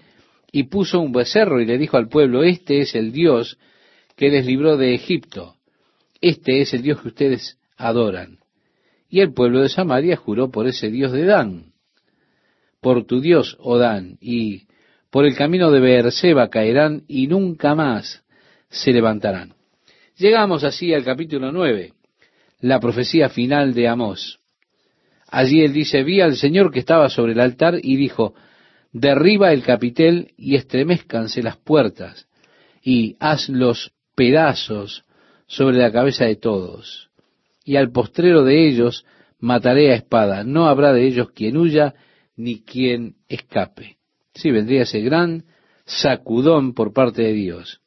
[0.53, 3.59] y puso un becerro y le dijo al pueblo, este es el Dios
[4.16, 5.57] que les libró de Egipto.
[6.20, 8.38] Este es el Dios que ustedes adoran.
[9.09, 11.74] Y el pueblo de Samaria juró por ese Dios de Dan
[12.84, 14.66] por tu Dios, Odán, y
[15.11, 18.22] por el camino de Beerseba caerán y nunca más
[18.68, 19.55] se levantarán.
[20.17, 21.93] Llegamos así al capítulo 9,
[22.61, 24.39] la profecía final de Amós.
[25.27, 28.33] Allí él dice, vi al Señor que estaba sobre el altar y dijo,
[28.93, 32.29] derriba el capitel y estremezcanse las puertas
[32.81, 35.05] y haz los pedazos
[35.49, 37.11] sobre la cabeza de todos.
[37.65, 39.05] Y al postrero de ellos
[39.41, 40.45] mataré a espada.
[40.45, 41.95] No habrá de ellos quien huya
[42.37, 43.97] ni quien escape.
[44.33, 45.45] Sí, vendría ese gran
[45.87, 47.81] sacudón por parte de Dios.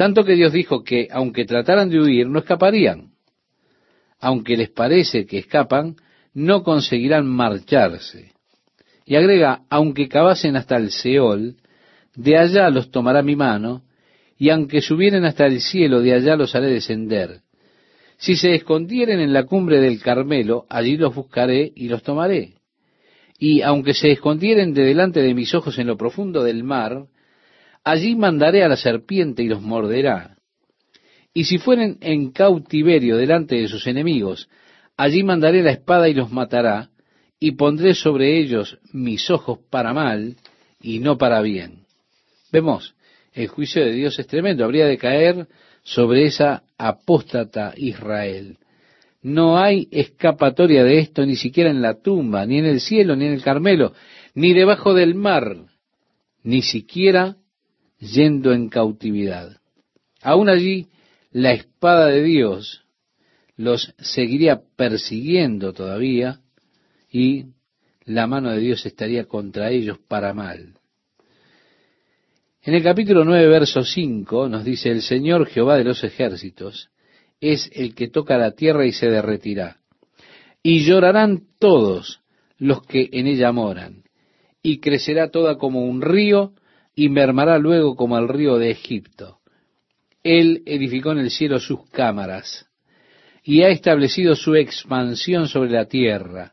[0.00, 3.10] Tanto que Dios dijo que aunque trataran de huir, no escaparían.
[4.18, 5.96] Aunque les parece que escapan,
[6.32, 8.32] no conseguirán marcharse.
[9.04, 11.56] Y agrega, aunque cavasen hasta el Seol,
[12.16, 13.82] de allá los tomará mi mano,
[14.38, 17.42] y aunque subieren hasta el cielo, de allá los haré descender.
[18.16, 22.54] Si se escondieren en la cumbre del Carmelo, allí los buscaré y los tomaré.
[23.38, 27.04] Y aunque se escondieren de delante de mis ojos en lo profundo del mar,
[27.84, 30.36] allí mandaré a la serpiente y los morderá.
[31.32, 34.48] Y si fueren en cautiverio delante de sus enemigos,
[34.96, 36.90] allí mandaré la espada y los matará,
[37.38, 40.36] y pondré sobre ellos mis ojos para mal
[40.82, 41.84] y no para bien.
[42.52, 42.94] Vemos,
[43.32, 45.46] el juicio de Dios es tremendo, habría de caer
[45.82, 48.58] sobre esa apóstata Israel.
[49.22, 53.26] No hay escapatoria de esto ni siquiera en la tumba, ni en el cielo, ni
[53.26, 53.92] en el Carmelo,
[54.34, 55.56] ni debajo del mar,
[56.42, 57.36] ni siquiera
[58.00, 59.56] yendo en cautividad.
[60.22, 60.88] Aún allí
[61.30, 62.84] la espada de Dios
[63.56, 66.40] los seguiría persiguiendo todavía
[67.10, 67.44] y
[68.04, 70.74] la mano de Dios estaría contra ellos para mal.
[72.62, 76.90] En el capítulo 9, verso 5 nos dice, el Señor Jehová de los ejércitos
[77.40, 79.78] es el que toca la tierra y se derretirá.
[80.62, 82.20] Y llorarán todos
[82.58, 84.04] los que en ella moran,
[84.62, 86.52] y crecerá toda como un río,
[86.94, 89.38] y mermará luego como el río de Egipto.
[90.22, 92.66] Él edificó en el cielo sus cámaras,
[93.42, 96.52] y ha establecido su expansión sobre la tierra.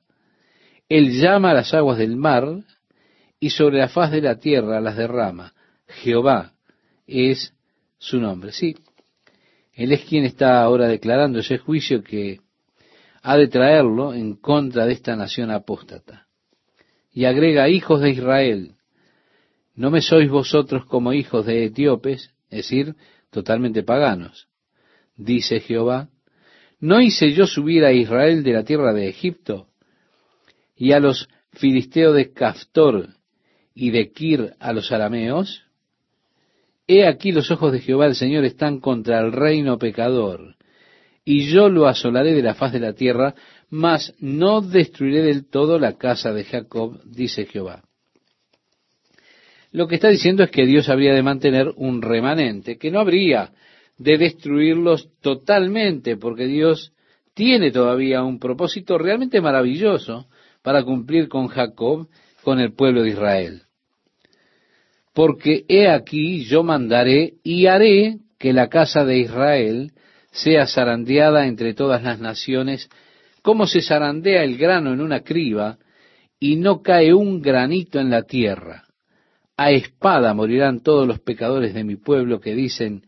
[0.87, 2.63] Él llama a las aguas del mar,
[3.39, 5.53] y sobre la faz de la tierra las derrama.
[5.87, 6.53] Jehová
[7.05, 7.53] es
[7.97, 8.51] su nombre.
[8.51, 8.75] Sí,
[9.73, 12.39] Él es quien está ahora declarando ese juicio que
[13.21, 16.27] ha de traerlo en contra de esta nación apóstata.
[17.11, 18.76] Y agrega, hijos de Israel,
[19.77, 22.33] ¿no me sois vosotros como hijos de etíopes?
[22.49, 22.95] Es decir,
[23.29, 24.47] totalmente paganos.
[25.15, 26.09] Dice Jehová,
[26.79, 29.67] ¿no hice yo subir a Israel de la tierra de Egipto
[30.75, 33.09] y a los filisteos de Caftor
[33.75, 35.63] y de Kir a los arameos?
[36.87, 40.55] He aquí los ojos de Jehová el Señor están contra el reino pecador,
[41.23, 43.35] y yo lo asolaré de la faz de la tierra,
[43.69, 47.86] mas no destruiré del todo la casa de Jacob, dice Jehová.
[49.71, 53.51] Lo que está diciendo es que Dios habría de mantener un remanente, que no habría
[53.97, 56.93] de destruirlos totalmente, porque Dios
[57.33, 60.27] tiene todavía un propósito realmente maravilloso
[60.61, 62.07] para cumplir con Jacob,
[62.43, 63.61] con el pueblo de Israel
[65.17, 69.93] porque he aquí yo mandaré y haré que la casa de Israel
[70.29, 72.87] sea zarandeada entre todas las naciones,
[73.41, 75.79] como se zarandea el grano en una criba,
[76.39, 78.83] y no cae un granito en la tierra.
[79.57, 83.07] A espada morirán todos los pecadores de mi pueblo que dicen,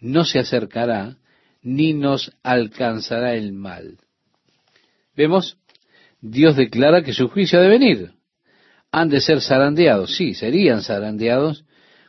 [0.00, 1.18] no se acercará,
[1.62, 3.98] ni nos alcanzará el mal.
[5.14, 5.58] Vemos,
[6.20, 8.14] Dios declara que su juicio ha de venir
[8.92, 10.14] han de ser zarandeados.
[10.14, 11.64] Sí, serían zarandeados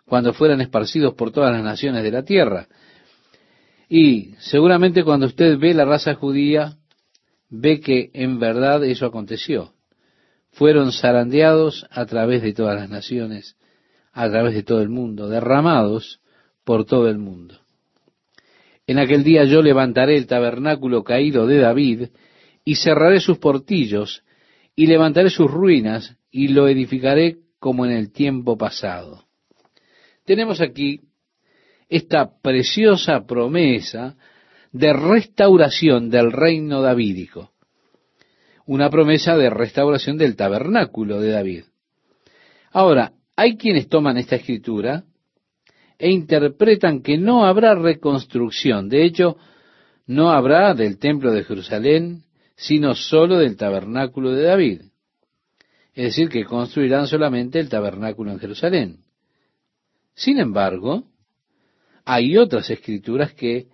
[0.05, 2.67] cuando fueran esparcidos por todas las naciones de la tierra.
[3.89, 6.77] Y seguramente cuando usted ve la raza judía,
[7.49, 9.73] ve que en verdad eso aconteció.
[10.51, 13.55] Fueron zarandeados a través de todas las naciones,
[14.13, 16.21] a través de todo el mundo, derramados
[16.63, 17.59] por todo el mundo.
[18.85, 22.09] En aquel día yo levantaré el tabernáculo caído de David
[22.63, 24.23] y cerraré sus portillos
[24.75, 29.25] y levantaré sus ruinas y lo edificaré como en el tiempo pasado.
[30.25, 31.01] Tenemos aquí
[31.89, 34.15] esta preciosa promesa
[34.71, 37.51] de restauración del reino davídico,
[38.65, 41.63] una promesa de restauración del tabernáculo de David.
[42.71, 45.03] Ahora, hay quienes toman esta escritura
[45.97, 49.37] e interpretan que no habrá reconstrucción, de hecho,
[50.05, 52.23] no habrá del templo de Jerusalén,
[52.55, 54.81] sino solo del tabernáculo de David.
[55.93, 58.97] Es decir, que construirán solamente el tabernáculo en Jerusalén.
[60.15, 61.05] Sin embargo,
[62.05, 63.67] hay otras escrituras que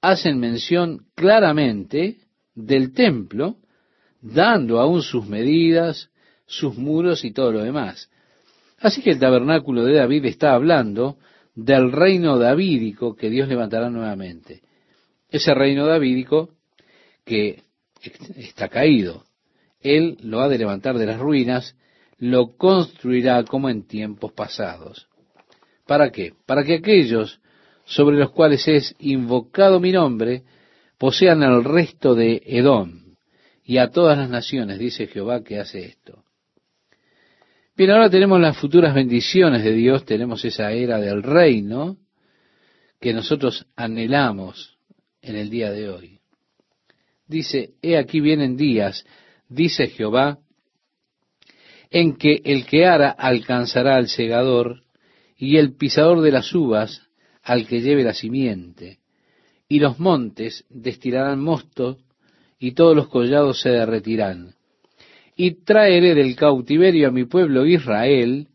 [0.00, 2.18] hacen mención claramente
[2.54, 3.56] del templo,
[4.20, 6.10] dando aún sus medidas,
[6.46, 8.10] sus muros y todo lo demás.
[8.78, 11.16] Así que el tabernáculo de David está hablando
[11.54, 14.60] del reino davídico que Dios levantará nuevamente.
[15.30, 16.50] Ese reino davídico
[17.24, 17.62] que
[18.36, 19.24] está caído.
[19.80, 21.76] Él lo ha de levantar de las ruinas,
[22.18, 25.08] lo construirá como en tiempos pasados.
[25.86, 26.34] ¿Para qué?
[26.46, 27.40] Para que aquellos
[27.84, 30.42] sobre los cuales es invocado mi nombre,
[30.98, 33.14] posean al resto de Edom
[33.64, 36.25] y a todas las naciones, dice Jehová, que hace esto.
[37.76, 41.98] Bien, ahora tenemos las futuras bendiciones de Dios, tenemos esa era del reino
[42.98, 44.78] que nosotros anhelamos
[45.20, 46.20] en el día de hoy.
[47.26, 49.04] Dice, he aquí vienen días,
[49.50, 50.38] dice Jehová,
[51.90, 54.82] en que el que ara alcanzará al segador
[55.36, 57.02] y el pisador de las uvas
[57.42, 59.00] al que lleve la simiente,
[59.68, 61.98] y los montes destilarán mosto
[62.58, 64.55] y todos los collados se derretirán.
[65.36, 68.48] Y traeré del cautiverio a mi pueblo Israel,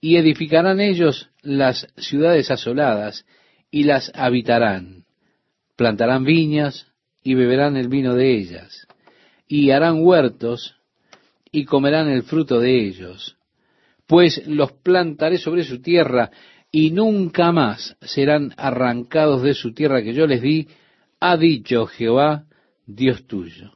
[0.00, 3.26] y edificarán ellos las ciudades asoladas,
[3.70, 5.04] y las habitarán.
[5.76, 6.86] Plantarán viñas,
[7.22, 8.86] y beberán el vino de ellas,
[9.48, 10.76] y harán huertos,
[11.50, 13.36] y comerán el fruto de ellos,
[14.06, 16.30] pues los plantaré sobre su tierra,
[16.70, 20.68] y nunca más serán arrancados de su tierra que yo les di,
[21.20, 22.44] ha dicho Jehová,
[22.86, 23.72] Dios tuyo.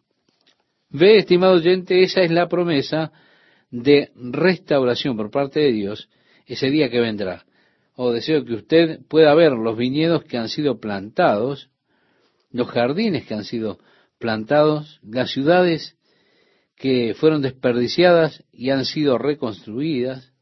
[0.91, 3.13] Ve, estimado oyente, esa es la promesa
[3.71, 6.09] de restauración por parte de Dios
[6.47, 7.45] ese día que vendrá.
[7.95, 11.69] O oh, deseo que usted pueda ver los viñedos que han sido plantados,
[12.51, 13.79] los jardines que han sido
[14.19, 15.97] plantados, las ciudades
[16.75, 20.33] que fueron desperdiciadas y han sido reconstruidas.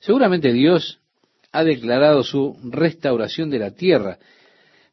[0.00, 1.00] Seguramente Dios
[1.52, 4.18] ha declarado su restauración de la tierra.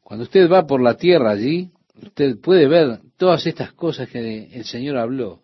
[0.02, 4.66] Cuando usted va por la tierra allí, usted puede ver todas estas cosas que el
[4.66, 5.44] Señor habló.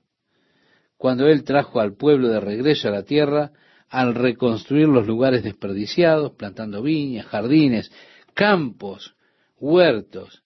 [0.97, 3.51] Cuando Él trajo al pueblo de regreso a la tierra,
[3.89, 7.91] al reconstruir los lugares desperdiciados, plantando viñas, jardines,
[8.33, 9.15] campos,
[9.59, 10.43] huertos.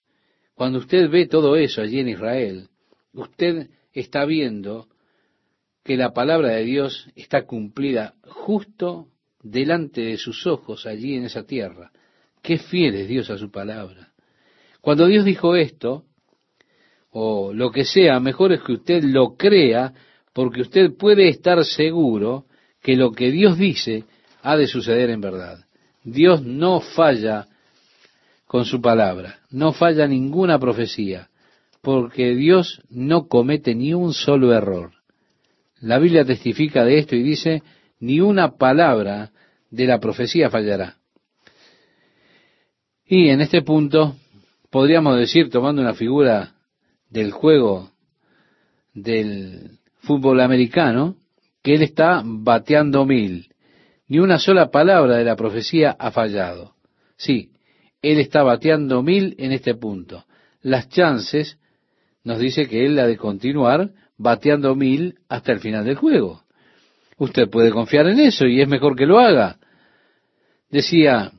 [0.54, 2.68] Cuando usted ve todo eso allí en Israel,
[3.12, 4.88] usted está viendo
[5.82, 9.08] que la palabra de Dios está cumplida justo
[9.42, 11.90] delante de sus ojos allí en esa tierra.
[12.42, 14.11] Qué fiel es Dios a su palabra.
[14.82, 16.04] Cuando Dios dijo esto,
[17.10, 19.94] o lo que sea, mejor es que usted lo crea,
[20.34, 22.44] porque usted puede estar seguro
[22.82, 24.04] que lo que Dios dice
[24.42, 25.64] ha de suceder en verdad.
[26.04, 27.46] Dios no falla
[28.46, 31.30] con su palabra, no falla ninguna profecía
[31.82, 34.92] porque Dios no comete ni un solo error.
[35.80, 37.62] La Biblia testifica de esto y dice,
[37.98, 39.32] ni una palabra
[39.68, 40.96] de la profecía fallará.
[43.04, 44.16] Y en este punto
[44.72, 46.54] podríamos decir, tomando una figura
[47.10, 47.90] del juego
[48.94, 51.16] del fútbol americano,
[51.62, 53.48] que él está bateando mil.
[54.08, 56.74] Ni una sola palabra de la profecía ha fallado.
[57.16, 57.50] Sí,
[58.00, 60.24] él está bateando mil en este punto.
[60.62, 61.58] Las chances
[62.24, 66.44] nos dice que él ha de continuar bateando mil hasta el final del juego.
[67.18, 69.58] Usted puede confiar en eso y es mejor que lo haga.
[70.70, 71.30] Decía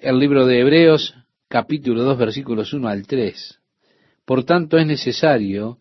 [0.00, 1.14] el libro de Hebreos,
[1.52, 3.60] capítulo 2, versículos 1 al 3.
[4.24, 5.76] Por tanto, es necesario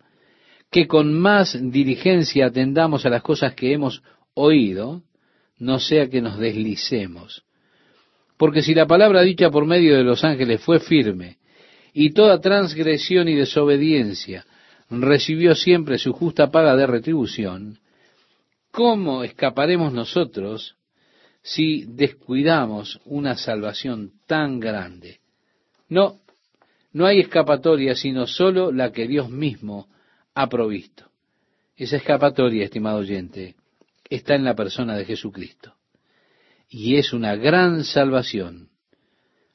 [0.69, 4.03] que con más diligencia atendamos a las cosas que hemos
[4.33, 5.03] oído,
[5.59, 7.45] no sea que nos deslicemos.
[8.35, 11.37] Porque si la palabra dicha por medio de los ángeles fue firme,
[11.93, 14.45] y toda transgresión y desobediencia
[14.89, 17.79] recibió siempre su justa paga de retribución,
[18.71, 20.75] ¿cómo escaparemos nosotros
[21.41, 25.20] si descuidamos una salvación tan grande?
[25.91, 26.21] No,
[26.93, 29.89] no hay escapatoria sino solo la que Dios mismo
[30.33, 31.11] ha provisto.
[31.75, 33.55] Esa escapatoria, estimado oyente,
[34.09, 35.75] está en la persona de Jesucristo.
[36.69, 38.69] Y es una gran salvación.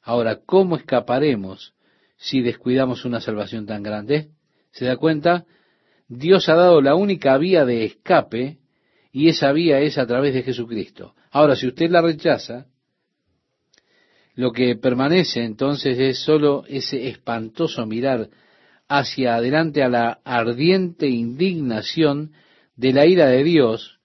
[0.03, 1.73] Ahora, ¿cómo escaparemos
[2.17, 4.29] si descuidamos una salvación tan grande?
[4.71, 5.45] ¿Se da cuenta?
[6.07, 8.59] Dios ha dado la única vía de escape
[9.11, 11.15] y esa vía es a través de Jesucristo.
[11.31, 12.67] Ahora, si usted la rechaza,
[14.37, 18.29] lo que permanece entonces es solo ese espantoso mirar
[18.87, 22.33] hacia adelante a la ardiente indignación
[22.75, 23.99] de la ira de Dios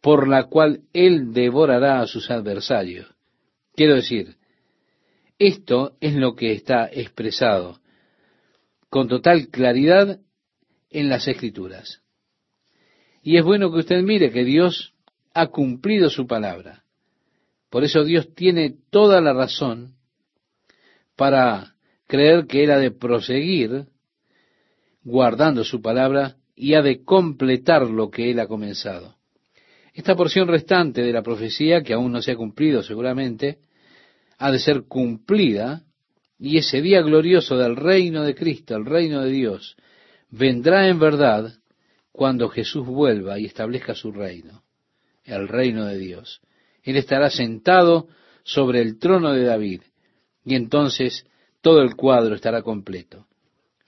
[0.00, 3.14] por la cual Él devorará a sus adversarios.
[3.74, 4.36] Quiero decir,
[5.38, 7.78] esto es lo que está expresado
[8.88, 10.18] con total claridad
[10.88, 12.00] en las escrituras.
[13.22, 14.94] Y es bueno que usted mire que Dios
[15.34, 16.83] ha cumplido su palabra.
[17.74, 19.96] Por eso Dios tiene toda la razón
[21.16, 21.74] para
[22.06, 23.86] creer que Él ha de proseguir
[25.02, 29.16] guardando su palabra y ha de completar lo que Él ha comenzado.
[29.92, 33.58] Esta porción restante de la profecía, que aún no se ha cumplido seguramente,
[34.38, 35.82] ha de ser cumplida
[36.38, 39.74] y ese día glorioso del reino de Cristo, el reino de Dios,
[40.30, 41.52] vendrá en verdad
[42.12, 44.62] cuando Jesús vuelva y establezca su reino,
[45.24, 46.40] el reino de Dios.
[46.84, 48.08] Él estará sentado
[48.44, 49.82] sobre el trono de David
[50.44, 51.26] Y entonces
[51.62, 53.26] todo el cuadro estará completo.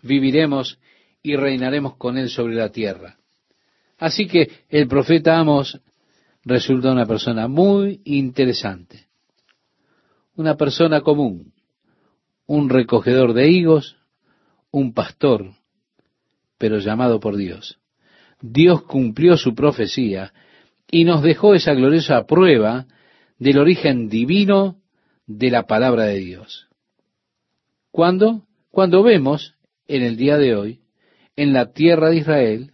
[0.02, 0.78] Viviremos
[1.22, 3.18] y reinaremos con él sobre la tierra.
[3.98, 5.80] Así que el profeta Amos
[6.44, 9.08] resulta una persona muy interesante,
[10.36, 11.52] una persona común,
[12.46, 13.96] un recogedor de higos,
[14.70, 15.52] un pastor,
[16.56, 17.78] pero llamado por Dios.
[18.40, 20.32] Dios cumplió su profecía
[20.90, 22.86] y nos dejó esa gloriosa prueba
[23.38, 24.80] del origen divino
[25.26, 26.68] de la palabra de Dios.
[27.90, 28.46] ¿Cuándo?
[28.70, 29.54] Cuando vemos
[29.88, 30.80] en el día de hoy,
[31.34, 32.72] en la tierra de Israel,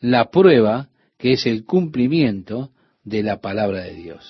[0.00, 0.88] la prueba
[1.18, 2.70] que es el cumplimiento
[3.02, 4.20] de la palabra de Dios.